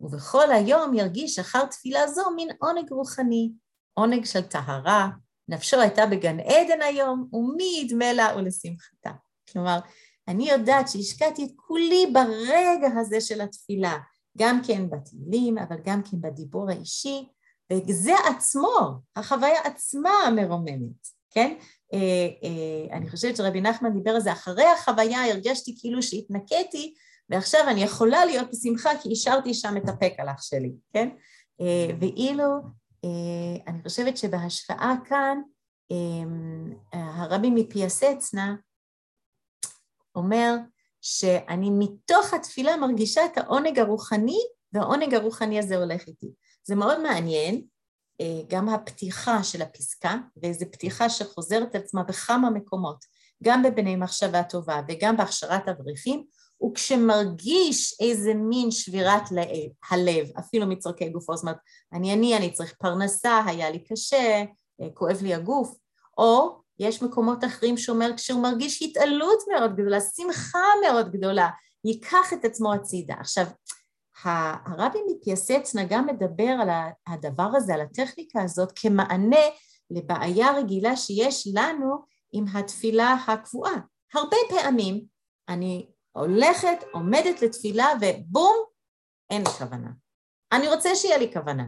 ובכל 0.00 0.52
היום 0.52 0.94
ירגיש 0.94 1.38
אחר 1.38 1.64
תפילה 1.64 2.08
זו 2.08 2.30
מין 2.36 2.48
עונג 2.58 2.92
רוחני, 2.92 3.52
עונג 3.94 4.24
של 4.24 4.42
טהרה, 4.42 5.08
נפשו 5.48 5.80
הייתה 5.80 6.06
בגן 6.06 6.40
עדן 6.40 6.82
היום, 6.82 7.28
ומי 7.32 7.80
ידמה 7.82 8.12
לה 8.12 8.36
ולשמחתה. 8.36 9.10
כלומר, 9.52 9.78
אני 10.28 10.50
יודעת 10.50 10.88
שהשקעתי 10.88 11.44
את 11.44 11.50
כולי 11.56 12.06
ברגע 12.12 12.88
הזה 13.00 13.20
של 13.20 13.40
התפילה, 13.40 13.98
גם 14.38 14.60
כן 14.66 14.90
בתהילים, 14.90 15.58
אבל 15.58 15.76
גם 15.84 16.02
כן 16.02 16.20
בדיבור 16.20 16.70
האישי, 16.70 17.28
וזה 17.72 18.14
עצמו, 18.28 19.00
החוויה 19.16 19.60
עצמה 19.64 20.10
המרוממת, 20.10 21.08
כן? 21.30 21.54
אה, 21.92 21.98
אה, 22.42 22.96
אני 22.96 23.10
חושבת 23.10 23.36
שרבי 23.36 23.60
נחמן 23.60 23.92
דיבר 23.92 24.10
על 24.10 24.20
זה, 24.20 24.32
אחרי 24.32 24.64
החוויה 24.64 25.24
הרגשתי 25.24 25.74
כאילו 25.80 26.02
שהתנקיתי, 26.02 26.94
ועכשיו 27.30 27.60
אני 27.68 27.82
יכולה 27.82 28.24
להיות 28.24 28.48
בשמחה 28.50 28.90
כי 29.02 29.12
השארתי 29.12 29.54
שם 29.54 29.76
את 29.76 29.88
הפקלח 29.88 30.42
שלי, 30.42 30.72
כן? 30.92 31.08
אה, 31.60 31.88
ואילו 32.00 32.46
אני 33.66 33.82
חושבת 33.82 34.16
שבהשוואה 34.16 34.94
כאן, 35.08 35.38
הרבי 36.92 37.50
מפייסצנה 37.50 38.56
אומר 40.14 40.54
שאני 41.00 41.70
מתוך 41.70 42.34
התפילה 42.34 42.76
מרגישה 42.76 43.26
את 43.26 43.38
העונג 43.38 43.78
הרוחני, 43.78 44.38
והעונג 44.72 45.14
הרוחני 45.14 45.58
הזה 45.58 45.76
הולך 45.76 46.06
איתי. 46.06 46.32
זה 46.64 46.74
מאוד 46.74 47.02
מעניין, 47.02 47.62
אה, 48.20 48.42
גם 48.48 48.68
הפתיחה 48.68 49.42
של 49.42 49.62
הפסקה, 49.62 50.16
וזו 50.42 50.66
פתיחה 50.72 51.08
שחוזרת 51.08 51.74
על 51.74 51.80
עצמה 51.80 52.02
בכמה 52.02 52.50
מקומות, 52.50 53.04
גם 53.42 53.62
בבני 53.62 53.96
מחשבה 53.96 54.42
טובה 54.42 54.80
וגם 54.88 55.16
בהכשרת 55.16 55.68
אברכים, 55.68 56.24
וכשמרגיש 56.64 57.96
איזה 58.00 58.34
מין 58.34 58.70
שבירת 58.70 59.22
הלב, 59.90 60.26
אפילו 60.38 60.66
מצורכי 60.66 61.08
גופו, 61.08 61.36
זאת 61.36 61.42
אומרת, 61.42 61.56
אני 61.92 62.12
אני, 62.12 62.36
אני 62.36 62.52
צריך 62.52 62.74
פרנסה, 62.78 63.44
היה 63.46 63.70
לי 63.70 63.84
קשה, 63.84 64.44
אה, 64.80 64.88
כואב 64.94 65.22
לי 65.22 65.34
הגוף, 65.34 65.76
או 66.18 66.58
יש 66.78 67.02
מקומות 67.02 67.44
אחרים 67.44 67.76
שאומר 67.76 68.10
כשהוא 68.16 68.42
מרגיש 68.42 68.82
התעלות 68.82 69.38
מאוד 69.52 69.76
גדולה, 69.76 70.00
שמחה 70.00 70.64
מאוד 70.86 71.12
גדולה, 71.12 71.48
ייקח 71.84 72.32
את 72.32 72.44
עצמו 72.44 72.72
הצידה. 72.74 73.14
עכשיו, 73.20 73.46
הרבי 74.24 74.98
מפייסצנה 75.06 75.84
גם 75.84 76.06
מדבר 76.06 76.56
על 76.62 76.68
הדבר 77.06 77.48
הזה, 77.54 77.74
על 77.74 77.80
הטכניקה 77.80 78.42
הזאת, 78.42 78.72
כמענה 78.76 79.44
לבעיה 79.90 80.52
רגילה 80.52 80.96
שיש 80.96 81.48
לנו 81.54 81.96
עם 82.32 82.44
התפילה 82.54 83.16
הקבועה. 83.28 83.74
הרבה 84.14 84.36
פעמים 84.48 85.04
אני 85.48 85.88
הולכת, 86.16 86.84
עומדת 86.92 87.42
לתפילה 87.42 87.86
ובום, 88.00 88.56
אין 89.30 89.42
לי 89.42 89.50
כוונה. 89.58 89.90
אני 90.52 90.68
רוצה 90.68 90.94
שיהיה 90.94 91.18
לי 91.18 91.32
כוונה. 91.32 91.64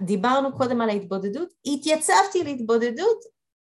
דיברנו 0.00 0.56
קודם 0.56 0.80
על 0.80 0.88
ההתבודדות, 0.88 1.48
התייצבתי 1.66 2.44
להתבודדות, 2.44 3.18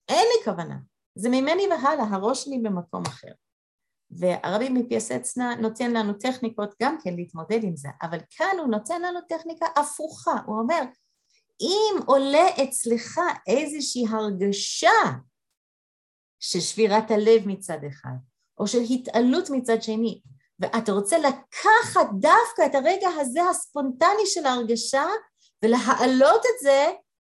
אין 0.08 0.26
לי 0.26 0.44
כוונה. 0.44 0.76
זה 1.14 1.28
ממני 1.28 1.68
והלאה, 1.68 2.04
הראש 2.10 2.44
שלי 2.44 2.58
במקום 2.58 3.02
אחר. 3.06 3.32
והרבי 4.10 4.68
מפייסצנה 4.68 5.54
נותן 5.56 5.92
לנו 5.92 6.12
טכניקות 6.12 6.74
גם 6.82 6.96
כן 7.04 7.14
להתמודד 7.14 7.64
עם 7.64 7.76
זה, 7.76 7.88
אבל 8.02 8.18
כאן 8.30 8.56
הוא 8.58 8.68
נותן 8.68 9.02
לנו 9.02 9.20
טכניקה 9.28 9.66
הפוכה, 9.76 10.40
הוא 10.46 10.58
אומר, 10.58 10.82
אם 11.60 12.02
עולה 12.06 12.48
אצלך 12.62 13.20
איזושהי 13.46 14.04
הרגשה 14.10 15.00
של 16.40 16.60
שבירת 16.60 17.10
הלב 17.10 17.42
מצד 17.46 17.78
אחד, 17.88 18.16
או 18.58 18.66
של 18.66 18.82
התעלות 18.90 19.50
מצד 19.50 19.82
שני, 19.82 20.20
ואתה 20.60 20.92
רוצה 20.92 21.18
לקחת 21.18 22.08
דווקא 22.12 22.66
את 22.66 22.74
הרגע 22.74 23.08
הזה 23.20 23.40
הספונטני 23.50 24.26
של 24.26 24.46
ההרגשה 24.46 25.06
ולהעלות 25.62 26.40
את 26.40 26.62
זה 26.62 26.86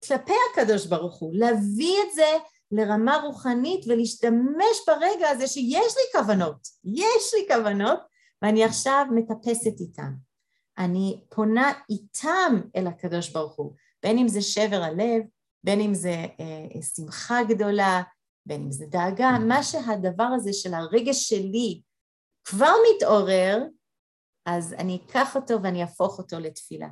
כלפי 0.07 0.33
הקדוש 0.53 0.87
ברוך 0.87 1.19
הוא, 1.19 1.33
להביא 1.35 1.97
את 2.07 2.15
זה 2.15 2.37
לרמה 2.73 3.17
רוחנית 3.17 3.85
ולהשתמש 3.89 4.77
ברגע 4.87 5.29
הזה 5.29 5.47
שיש 5.47 5.95
לי 5.97 6.21
כוונות, 6.21 6.69
יש 6.85 7.35
לי 7.35 7.57
כוונות, 7.57 8.01
ואני 8.43 8.65
עכשיו 8.65 9.07
מטפסת 9.11 9.81
איתן. 9.81 10.13
אני 10.79 11.21
פונה 11.29 11.73
איתם 11.91 12.61
אל 12.77 12.87
הקדוש 12.87 13.29
ברוך 13.29 13.55
הוא, 13.55 13.73
בין 14.03 14.19
אם 14.19 14.29
זה 14.29 14.43
שבר 14.43 14.83
הלב, 14.83 15.23
בין 15.65 15.81
אם 15.81 15.95
זה 15.95 16.25
אה, 16.41 16.83
שמחה 16.83 17.43
גדולה, 17.45 18.03
בין 18.47 18.63
אם 18.63 18.73
זה 18.73 18.87
דאגה, 18.87 19.39
מה 19.39 19.63
שהדבר 19.63 20.29
הזה 20.37 20.53
של 20.53 20.75
הרגש 20.75 21.29
שלי 21.29 21.81
כבר 22.45 22.73
מתעורר, 22.95 23.63
אז 24.47 24.73
אני 24.73 24.99
אקח 25.05 25.37
אותו 25.37 25.63
ואני 25.63 25.83
אהפוך 25.83 26.19
אותו 26.19 26.39
לתפילה. 26.41 26.89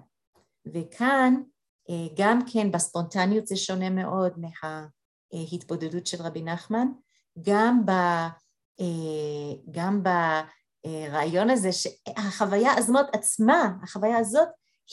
וכאן 0.74 1.34
אה, 1.90 2.14
גם 2.16 2.38
כן 2.52 2.72
בספונטניות 2.72 3.46
זה 3.46 3.56
שונה 3.56 3.90
מאוד 3.90 4.32
מההתבודדות 4.36 6.06
של 6.06 6.22
רבי 6.22 6.42
נחמן, 6.42 6.86
גם, 7.42 7.86
ב, 7.86 7.90
אה, 8.80 9.54
גם 9.70 10.02
ברעיון 10.02 11.50
הזה 11.50 11.70
שהחוויה 11.72 12.72
הזאת 12.76 13.06
עצמה, 13.12 13.72
החוויה 13.82 14.18
הזאת 14.18 14.48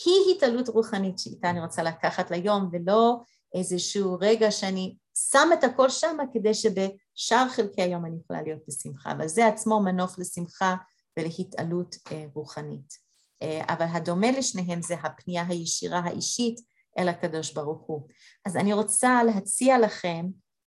היא 0.06 0.36
התעלות 0.36 0.70
רוחנית 0.70 1.20
שאיתה 1.20 1.50
אני 1.50 1.62
רוצה 1.62 1.84
לקחת 1.84 2.32
ליום 2.32 2.70
ולא 2.72 3.18
איזשהו 3.54 4.18
רגע 4.22 4.52
שאני 4.52 4.96
שם 5.14 5.50
את 5.54 5.64
הכל 5.64 5.90
שם 5.90 6.18
כדי 6.34 6.54
שבשאר 6.54 7.50
חלקי 7.50 7.82
היום 7.82 8.06
אני 8.06 8.18
יכולה 8.24 8.42
להיות 8.42 8.60
בשמחה, 8.68 9.12
אבל 9.12 9.28
זה 9.28 9.48
עצמו 9.48 9.80
מנוף 9.80 10.20
לשמחה 10.20 10.76
ולהתעלות 11.20 11.96
אה, 12.12 12.26
רוחנית. 12.34 12.94
אה, 13.42 13.62
אבל 13.70 13.86
הדומה 13.90 14.32
לשניהם 14.32 14.82
זה 14.82 14.94
הפנייה 14.94 15.46
הישירה 15.48 16.00
האישית 16.00 16.60
אל 16.98 17.10
הקדוש 17.10 17.54
ברוך 17.54 17.82
הוא. 17.86 18.08
אז 18.46 18.58
אני 18.58 18.74
רוצה 18.74 19.24
להציע 19.24 19.80
לכם, 19.80 20.26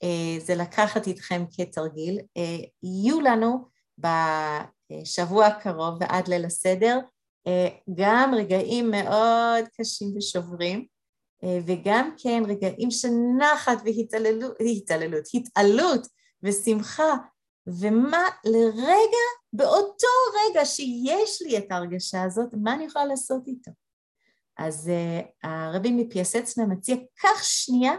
אה, 0.03 0.41
זה 0.41 0.55
לקחת 0.55 1.07
איתכם 1.07 1.45
כתרגיל, 1.57 2.21
יהיו 2.83 3.21
לנו 3.21 3.65
בשבוע 3.99 5.47
הקרוב 5.47 5.95
ועד 6.01 6.29
ליל 6.29 6.45
הסדר 6.45 6.99
גם 7.95 8.35
רגעים 8.37 8.91
מאוד 8.91 9.65
קשים 9.79 10.17
ושוברים, 10.17 10.87
וגם 11.67 12.11
כן 12.19 12.43
רגעים 12.49 12.91
של 12.91 13.09
נחת 13.39 13.79
והתעללות, 13.85 14.57
התעללות, 14.77 15.25
התעלות 15.35 16.07
ושמחה, 16.43 17.15
ומה 17.67 18.29
לרגע, 18.45 19.27
באותו 19.53 20.07
רגע 20.45 20.65
שיש 20.65 21.43
לי 21.43 21.59
את 21.59 21.67
ההרגשה 21.71 22.23
הזאת, 22.23 22.49
מה 22.63 22.75
אני 22.75 22.85
יכולה 22.85 23.05
לעשות 23.05 23.43
איתו? 23.47 23.71
אז 24.59 24.91
uh, 24.91 25.49
הרבי 25.49 25.93
מפייסצנה 25.93 26.67
מציע, 26.67 26.97
קח 27.15 27.43
שנייה, 27.43 27.93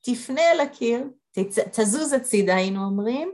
תפנה 0.00 0.52
אל 0.52 0.60
הקיר, 0.60 1.04
תצ... 1.30 1.58
תזוז 1.58 2.12
הצידה, 2.12 2.56
היינו 2.56 2.84
אומרים, 2.84 3.32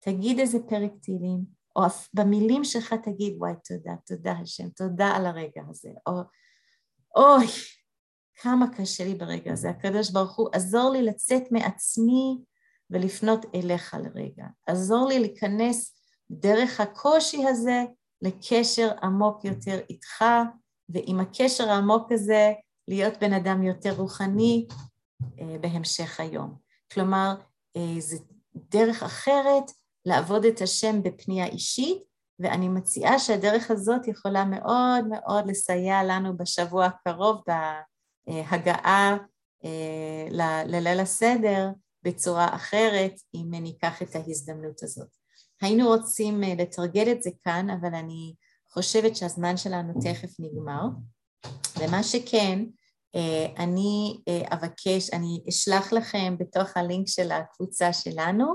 תגיד 0.00 0.38
איזה 0.38 0.58
פרק 0.68 0.90
תהילים, 1.02 1.40
או 1.76 1.82
במילים 2.14 2.64
שלך 2.64 2.94
תגיד, 3.04 3.34
וואי, 3.38 3.52
תודה, 3.64 3.92
תודה 4.06 4.32
השם, 4.32 4.68
תודה 4.68 5.06
על 5.06 5.26
הרגע 5.26 5.62
הזה, 5.70 5.90
או 6.06 6.12
אוי, 7.16 7.46
כמה 8.36 8.66
קשה 8.76 9.04
לי 9.04 9.14
ברגע 9.14 9.52
הזה, 9.52 9.70
הקדוש 9.70 10.10
ברוך 10.10 10.36
הוא, 10.36 10.48
עזור 10.52 10.90
לי 10.90 11.02
לצאת 11.02 11.42
מעצמי 11.50 12.38
ולפנות 12.90 13.46
אליך 13.54 13.94
לרגע. 13.94 14.46
עזור 14.66 15.08
לי 15.08 15.18
להיכנס 15.18 15.94
דרך 16.30 16.80
הקושי 16.80 17.46
הזה 17.46 17.84
לקשר 18.22 18.90
עמוק 19.02 19.44
יותר 19.44 19.78
איתך, 19.90 20.24
ועם 20.88 21.20
הקשר 21.20 21.70
העמוק 21.70 22.12
הזה 22.12 22.52
להיות 22.88 23.18
בן 23.20 23.32
אדם 23.32 23.62
יותר 23.62 23.92
רוחני 23.96 24.66
אה, 25.40 25.58
בהמשך 25.60 26.20
היום. 26.20 26.54
כלומר, 26.92 27.34
אה, 27.76 28.00
זו 28.00 28.16
דרך 28.54 29.02
אחרת 29.02 29.70
לעבוד 30.06 30.44
את 30.44 30.60
השם 30.60 31.02
בפנייה 31.02 31.46
אישית, 31.46 32.02
ואני 32.38 32.68
מציעה 32.68 33.18
שהדרך 33.18 33.70
הזאת 33.70 34.08
יכולה 34.08 34.44
מאוד 34.44 35.08
מאוד 35.10 35.46
לסייע 35.46 36.04
לנו 36.04 36.36
בשבוע 36.36 36.84
הקרוב 36.84 37.42
הגעה 38.26 39.16
אה, 39.64 40.26
לליל 40.66 41.00
הסדר 41.00 41.68
בצורה 42.02 42.54
אחרת, 42.54 43.20
אם 43.34 43.50
ניקח 43.50 44.02
את 44.02 44.16
ההזדמנות 44.16 44.82
הזאת. 44.82 45.08
היינו 45.62 45.86
רוצים 45.86 46.44
אה, 46.44 46.54
לתרגל 46.58 47.12
את 47.12 47.22
זה 47.22 47.30
כאן, 47.44 47.70
אבל 47.70 47.94
אני 47.94 48.34
חושבת 48.72 49.16
שהזמן 49.16 49.56
שלנו 49.56 49.92
תכף 50.00 50.30
נגמר, 50.38 50.82
ומה 51.78 52.02
שכן, 52.02 52.64
אה, 53.14 53.46
אני 53.58 54.20
אבקש, 54.28 55.10
אני 55.12 55.44
אשלח 55.48 55.92
לכם 55.92 56.36
בתוך 56.38 56.76
הלינק 56.76 57.08
של 57.08 57.32
הקבוצה 57.32 57.92
שלנו 57.92 58.46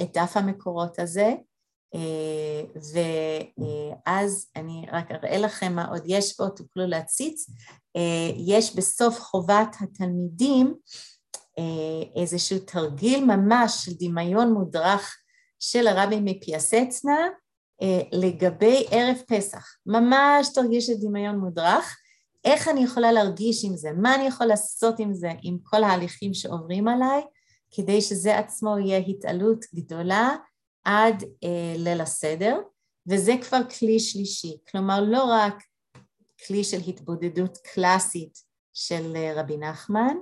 את 0.00 0.16
דף 0.16 0.36
המקורות 0.36 0.98
הזה, 0.98 1.22
אה, 1.26 1.34
ואז 2.74 4.46
אני 4.56 4.86
רק 4.92 5.10
אראה 5.10 5.38
לכם 5.38 5.72
מה 5.72 5.88
עוד 5.88 6.02
יש 6.06 6.32
פה, 6.32 6.48
תוכלו 6.56 6.86
להציץ. 6.86 7.50
אה, 7.96 8.30
יש 8.36 8.76
בסוף 8.76 9.20
חובת 9.20 9.76
התלמידים 9.80 10.74
אה, 11.58 12.22
איזשהו 12.22 12.58
תרגיל 12.58 13.24
ממש 13.24 13.84
של 13.84 13.92
דמיון 13.98 14.52
מודרך 14.52 15.16
של 15.58 15.86
הרבי 15.86 16.20
מפיאסצנה 16.22 17.28
לגבי 18.12 18.84
ערב 18.90 19.16
פסח. 19.28 19.66
ממש 19.86 20.48
תרגיל 20.54 20.80
של 20.80 20.92
דמיון 21.00 21.38
מודרך. 21.38 21.96
איך 22.44 22.68
אני 22.68 22.84
יכולה 22.84 23.12
להרגיש 23.12 23.64
עם 23.64 23.76
זה? 23.76 23.90
מה 23.92 24.14
אני 24.14 24.26
יכול 24.26 24.46
לעשות 24.46 24.98
עם 24.98 25.14
זה, 25.14 25.32
עם 25.42 25.58
כל 25.62 25.84
ההליכים 25.84 26.34
שעוברים 26.34 26.88
עליי, 26.88 27.22
כדי 27.70 28.00
שזה 28.00 28.38
עצמו 28.38 28.78
יהיה 28.78 28.98
התעלות 28.98 29.64
גדולה 29.74 30.36
עד 30.84 31.24
אה, 31.44 31.74
ליל 31.76 32.00
הסדר, 32.00 32.58
וזה 33.08 33.32
כבר 33.42 33.60
כלי 33.78 34.00
שלישי, 34.00 34.56
כלומר 34.70 35.00
לא 35.00 35.24
רק 35.24 35.62
כלי 36.46 36.64
של 36.64 36.80
התבודדות 36.88 37.58
קלאסית 37.74 38.38
של 38.72 39.16
אה, 39.16 39.32
רבי 39.36 39.56
נחמן, 39.56 40.16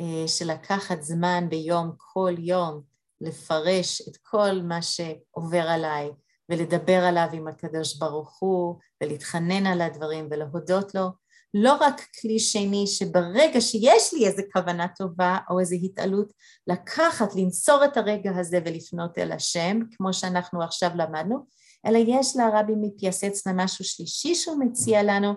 אה, 0.00 0.28
של 0.28 0.52
לקחת 0.52 1.02
זמן 1.02 1.46
ביום, 1.48 1.92
כל 1.96 2.34
יום, 2.38 2.82
לפרש 3.20 4.08
את 4.08 4.16
כל 4.22 4.62
מה 4.62 4.82
שעובר 4.82 5.62
עליי 5.68 6.10
ולדבר 6.48 7.04
עליו 7.04 7.28
עם 7.32 7.48
הקדוש 7.48 7.98
ברוך 7.98 8.38
הוא 8.40 8.78
ולהתחנן 9.02 9.66
על 9.66 9.80
הדברים 9.80 10.28
ולהודות 10.30 10.94
לו, 10.94 11.08
לא 11.54 11.72
רק 11.80 12.00
כלי 12.20 12.38
שני 12.38 12.86
שברגע 12.86 13.60
שיש 13.60 14.14
לי 14.14 14.26
איזו 14.26 14.42
כוונה 14.52 14.86
טובה 14.88 15.38
או 15.50 15.60
איזו 15.60 15.76
התעלות, 15.82 16.32
לקחת, 16.66 17.34
לנצור 17.34 17.84
את 17.84 17.96
הרגע 17.96 18.30
הזה 18.38 18.58
ולפנות 18.64 19.18
אל 19.18 19.32
השם, 19.32 19.80
כמו 19.96 20.12
שאנחנו 20.12 20.62
עכשיו 20.62 20.90
למדנו, 20.94 21.46
אלא 21.86 21.98
יש 22.06 22.36
לרבי 22.36 22.72
מפייסץ 22.80 23.46
למשהו 23.46 23.84
שלישי 23.84 24.34
שהוא 24.34 24.64
מציע 24.64 25.02
לנו, 25.02 25.34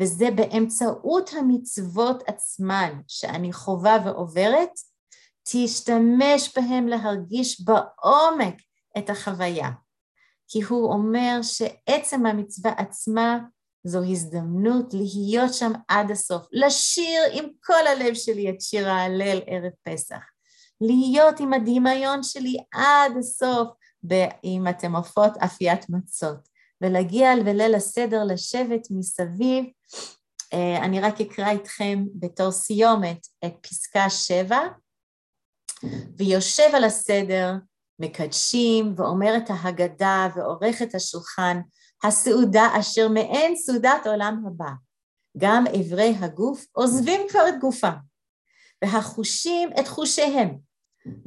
וזה 0.00 0.30
באמצעות 0.30 1.30
המצוות 1.32 2.22
עצמן 2.26 3.00
שאני 3.08 3.52
חווה 3.52 3.98
ועוברת, 4.04 4.70
תשתמש 5.48 6.52
בהם 6.56 6.88
להרגיש 6.88 7.60
בעומק 7.60 8.54
את 8.98 9.10
החוויה. 9.10 9.70
כי 10.48 10.62
הוא 10.62 10.92
אומר 10.92 11.38
שעצם 11.42 12.26
המצווה 12.26 12.72
עצמה 12.76 13.38
זו 13.86 14.02
הזדמנות 14.04 14.94
להיות 14.94 15.54
שם 15.54 15.72
עד 15.88 16.10
הסוף, 16.10 16.46
לשיר 16.52 17.20
עם 17.32 17.44
כל 17.64 17.86
הלב 17.86 18.14
שלי 18.14 18.50
את 18.50 18.60
שיר 18.60 18.88
ההלל 18.88 19.40
ערב 19.46 19.72
פסח, 19.82 20.20
להיות 20.80 21.40
עם 21.40 21.52
הדמיון 21.52 22.22
שלי 22.22 22.56
עד 22.74 23.12
הסוף 23.18 23.68
אם 24.44 24.64
אתם 24.70 24.96
עופות 24.96 25.36
אפיית 25.36 25.90
מצות, 25.90 26.48
ולהגיע 26.80 27.32
בליל 27.44 27.74
הסדר 27.74 28.24
לשבת 28.24 28.88
מסביב. 28.90 29.64
אה, 30.52 30.84
אני 30.84 31.00
רק 31.00 31.20
אקרא 31.20 31.50
איתכם 31.50 32.04
בתור 32.14 32.50
סיומת 32.50 33.26
את 33.44 33.54
פסקה 33.60 34.10
שבע, 34.10 34.58
ויושב 36.18 36.70
על 36.74 36.84
הסדר, 36.84 37.54
מקדשים, 37.98 38.94
ואומר 38.96 39.36
את 39.36 39.50
ההגדה, 39.50 40.28
ועורך 40.36 40.82
את 40.82 40.94
השולחן, 40.94 41.60
הסעודה 42.04 42.68
אשר 42.80 43.08
מעין 43.08 43.56
סעודת 43.56 44.06
עולם 44.06 44.44
הבא. 44.46 44.70
גם 45.38 45.64
איברי 45.66 46.14
הגוף 46.20 46.64
עוזבים 46.72 47.20
כבר 47.28 47.48
את 47.48 47.54
גופם, 47.60 47.94
והחושים 48.84 49.70
את 49.80 49.88
חושיהם, 49.88 50.58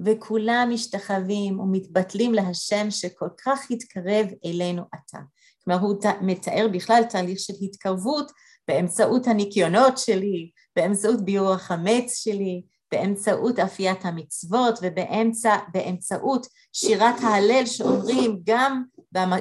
וכולם 0.06 0.70
משתחווים 0.74 1.60
ומתבטלים 1.60 2.34
להשם 2.34 2.92
שכל 2.92 3.30
כך 3.46 3.72
התקרב 3.72 4.28
אלינו 4.46 4.84
עתה. 4.94 5.20
כלומר, 5.64 5.82
הוא 5.82 5.96
מתאר 6.22 6.68
בכלל 6.74 7.04
תהליך 7.10 7.40
של 7.40 7.54
התקרבות 7.62 8.32
באמצעות 8.68 9.28
הניקיונות 9.28 9.98
שלי, 9.98 10.52
באמצעות 10.76 11.26
ביאור 11.26 11.54
החמץ 11.54 12.16
שלי, 12.16 12.64
באמצעות 12.92 13.60
אפיית 13.60 14.06
המצוות 14.06 14.80
ובאמצעות 14.82 16.48
שירת 16.74 17.16
ההלל 17.24 17.66
שאומרים 17.66 18.40
גם 18.44 18.84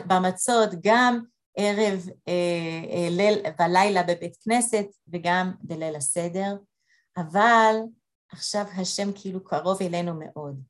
במצות, 0.07 0.71
גם 0.83 1.21
ערב 1.57 2.09
אה, 2.29 2.33
אה, 2.93 3.09
ליל 3.11 3.39
ולילה 3.61 4.03
בבית 4.03 4.37
כנסת 4.45 4.87
וגם 5.09 5.53
בליל 5.61 5.97
הסדר, 5.97 6.57
אבל 7.17 7.77
עכשיו 8.33 8.65
השם 8.77 9.09
כאילו 9.15 9.45
קרוב 9.45 9.83
אלינו 9.83 10.15
מאוד. 10.15 10.63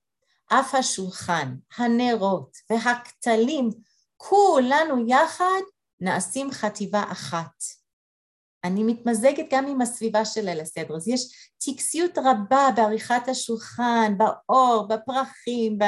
אף 0.53 0.75
השולחן, 0.75 1.55
הנרות 1.77 2.57
והכתלים, 2.71 3.71
כולנו 4.17 5.09
יחד 5.09 5.61
נעשים 6.01 6.51
חטיבה 6.51 7.05
אחת. 7.13 7.63
אני 8.65 8.85
מתמזגת 8.85 9.47
גם 9.51 9.67
עם 9.67 9.81
הסביבה 9.81 10.25
של 10.25 10.45
ליל 10.45 10.61
הסדר, 10.61 10.97
אז 10.97 11.09
יש 11.09 11.51
טקסיות 11.65 12.19
רבה 12.19 12.69
בעריכת 12.77 13.29
השולחן, 13.29 14.13
באור, 14.19 14.89
בפרחים 14.89 15.79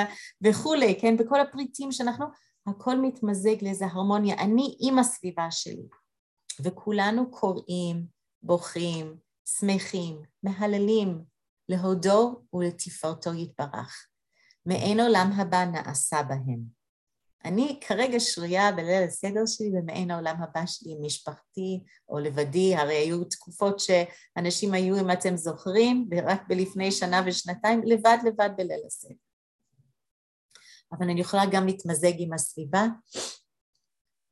וכולי, 0.42 0.99
כן? 1.01 1.16
בכל 1.16 1.40
הפריטים 1.40 1.92
שאנחנו, 1.92 2.27
הכל 2.66 2.96
מתמזג 2.96 3.64
לאיזו 3.64 3.85
הרמוניה. 3.85 4.35
אני 4.35 4.77
עם 4.81 4.99
הסביבה 4.99 5.51
שלי, 5.51 5.88
וכולנו 6.62 7.31
קוראים, 7.31 8.07
בוכים, 8.42 9.16
שמחים, 9.59 10.23
מהללים, 10.42 11.25
להודו 11.68 12.42
ולתפארתו 12.55 13.35
יתברך. 13.35 14.07
מעין 14.66 15.01
עולם 15.01 15.33
הבא 15.37 15.64
נעשה 15.64 16.23
בהם. 16.23 16.81
אני 17.44 17.81
כרגע 17.87 18.20
שרויה 18.20 18.73
בליל 18.73 19.03
הסדר 19.03 19.46
שלי 19.46 19.70
במעין 19.70 20.11
העולם 20.11 20.42
הבא 20.42 20.66
שלי 20.66 20.94
משפחתי 21.01 21.81
או 22.09 22.18
לבדי, 22.18 22.75
הרי 22.77 22.94
היו 22.94 23.25
תקופות 23.25 23.81
שאנשים 23.81 24.75
היו, 24.75 25.01
אם 25.01 25.11
אתם 25.11 25.37
זוכרים, 25.37 26.09
רק 26.27 26.42
בלפני 26.49 26.92
שנה 26.92 27.23
ושנתיים, 27.27 27.83
לבד 27.85 28.18
לבד 28.25 28.51
בליל 28.57 28.81
הסדר. 28.87 29.14
אבל 30.92 31.11
אני 31.11 31.20
יכולה 31.20 31.42
גם 31.50 31.66
להתמזג 31.66 32.12
עם 32.18 32.33
הסביבה, 32.33 32.87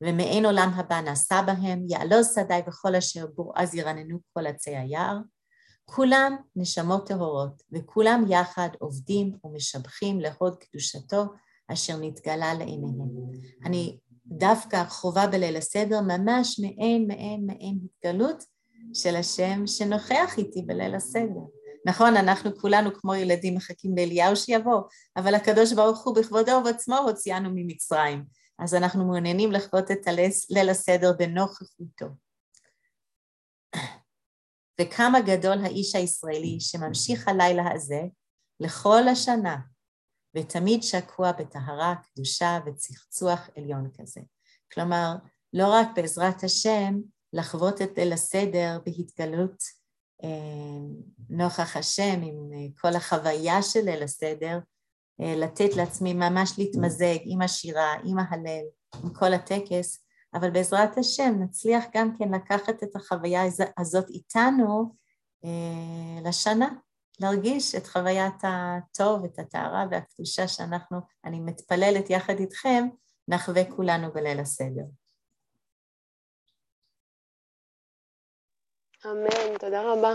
ומעין 0.03 0.45
עולם 0.45 0.71
הבא 0.75 1.01
נעשה 1.01 1.41
בהם, 1.41 1.85
יעלוז 1.89 2.35
שדי 2.35 2.59
וכל 2.67 2.95
אשר 2.95 3.27
בו, 3.27 3.51
אז 3.55 3.75
ירננו 3.75 4.19
כל 4.33 4.47
עצי 4.47 4.75
היער. 4.75 5.17
כולם 5.85 6.35
נשמות 6.55 7.07
טהורות, 7.07 7.63
וכולם 7.71 8.25
יחד 8.29 8.69
עובדים 8.79 9.37
ומשבחים 9.43 10.19
להוד 10.19 10.55
קדושתו 10.55 11.25
אשר 11.67 11.97
נתגלה 12.01 12.53
לעיניהם. 12.53 13.09
אני 13.65 13.99
דווקא 14.25 14.83
חובה 14.85 15.27
בליל 15.27 15.57
הסדר 15.57 16.01
ממש 16.01 16.59
מעין 16.59 17.07
מעין 17.07 17.45
מעין 17.45 17.79
התגלות 17.83 18.43
של 18.93 19.15
השם 19.15 19.67
שנוכח 19.67 20.37
איתי 20.37 20.61
בליל 20.61 20.95
הסדר. 20.95 21.58
נכון, 21.89 22.17
אנחנו 22.17 22.57
כולנו 22.57 22.93
כמו 22.93 23.15
ילדים 23.15 23.55
מחכים 23.55 23.95
לאליהו 23.97 24.35
שיבוא, 24.35 24.81
אבל 25.17 25.35
הקדוש 25.35 25.73
ברוך 25.73 26.05
הוא 26.05 26.15
בכבודו 26.15 26.51
ובעצמו 26.51 26.97
הוציאנו 26.97 27.49
ממצרים, 27.55 28.25
אז 28.59 28.75
אנחנו 28.75 29.05
מעוניינים 29.05 29.51
לחוות 29.51 29.91
את 29.91 30.07
ליל 30.49 30.69
הסדר 30.69 31.13
בנוכחותו. 31.17 32.05
וכמה 34.81 35.21
גדול 35.21 35.65
האיש 35.65 35.95
הישראלי 35.95 36.59
שממשיך 36.59 37.27
הלילה 37.27 37.63
הזה 37.73 38.01
לכל 38.59 39.07
השנה 39.07 39.57
ותמיד 40.35 40.83
שקוע 40.83 41.31
בטהרה, 41.31 41.95
קדושה 41.95 42.59
וצחצוח 42.65 43.49
עליון 43.57 43.89
כזה. 43.99 44.21
כלומר, 44.73 45.15
לא 45.53 45.67
רק 45.67 45.87
בעזרת 45.95 46.43
השם 46.43 46.93
לחוות 47.33 47.81
את 47.81 47.97
ליל 47.97 48.13
הסדר 48.13 48.79
בהתגלות 48.85 49.78
נוכח 51.29 51.77
השם 51.77 52.21
עם 52.23 52.49
אה, 52.53 52.67
כל 52.81 52.95
החוויה 52.95 53.61
של 53.61 53.79
ליל 53.79 54.03
הסדר, 54.03 54.59
אה, 55.21 55.35
לתת 55.35 55.75
לעצמי 55.75 56.13
ממש 56.13 56.53
להתמזג 56.57 57.17
עם 57.23 57.41
השירה, 57.41 57.93
עם 58.05 58.19
ההלל, 58.19 58.65
עם 59.03 59.13
כל 59.13 59.33
הטקס, 59.33 60.03
אבל 60.33 60.49
בעזרת 60.49 60.97
השם 60.97 61.35
נצליח 61.39 61.83
גם 61.95 62.17
כן 62.17 62.29
לקחת 62.31 62.83
את 62.83 62.95
החוויה 62.95 63.43
הזאת 63.77 64.09
איתנו 64.09 64.95
לשנה, 66.25 66.69
להרגיש 67.19 67.75
את 67.75 67.87
חוויית 67.87 68.43
הטוב, 68.43 69.25
את 69.25 69.39
הטהרה 69.39 69.85
והקדושה 69.91 70.47
שאנחנו, 70.47 70.99
אני 71.25 71.39
מתפללת 71.39 72.09
יחד 72.09 72.39
איתכם, 72.39 72.87
נחווה 73.27 73.71
כולנו 73.71 74.13
בליל 74.13 74.39
הסדר. 74.39 74.83
אמן, 79.05 79.57
תודה 79.59 79.81
רבה. 79.81 80.13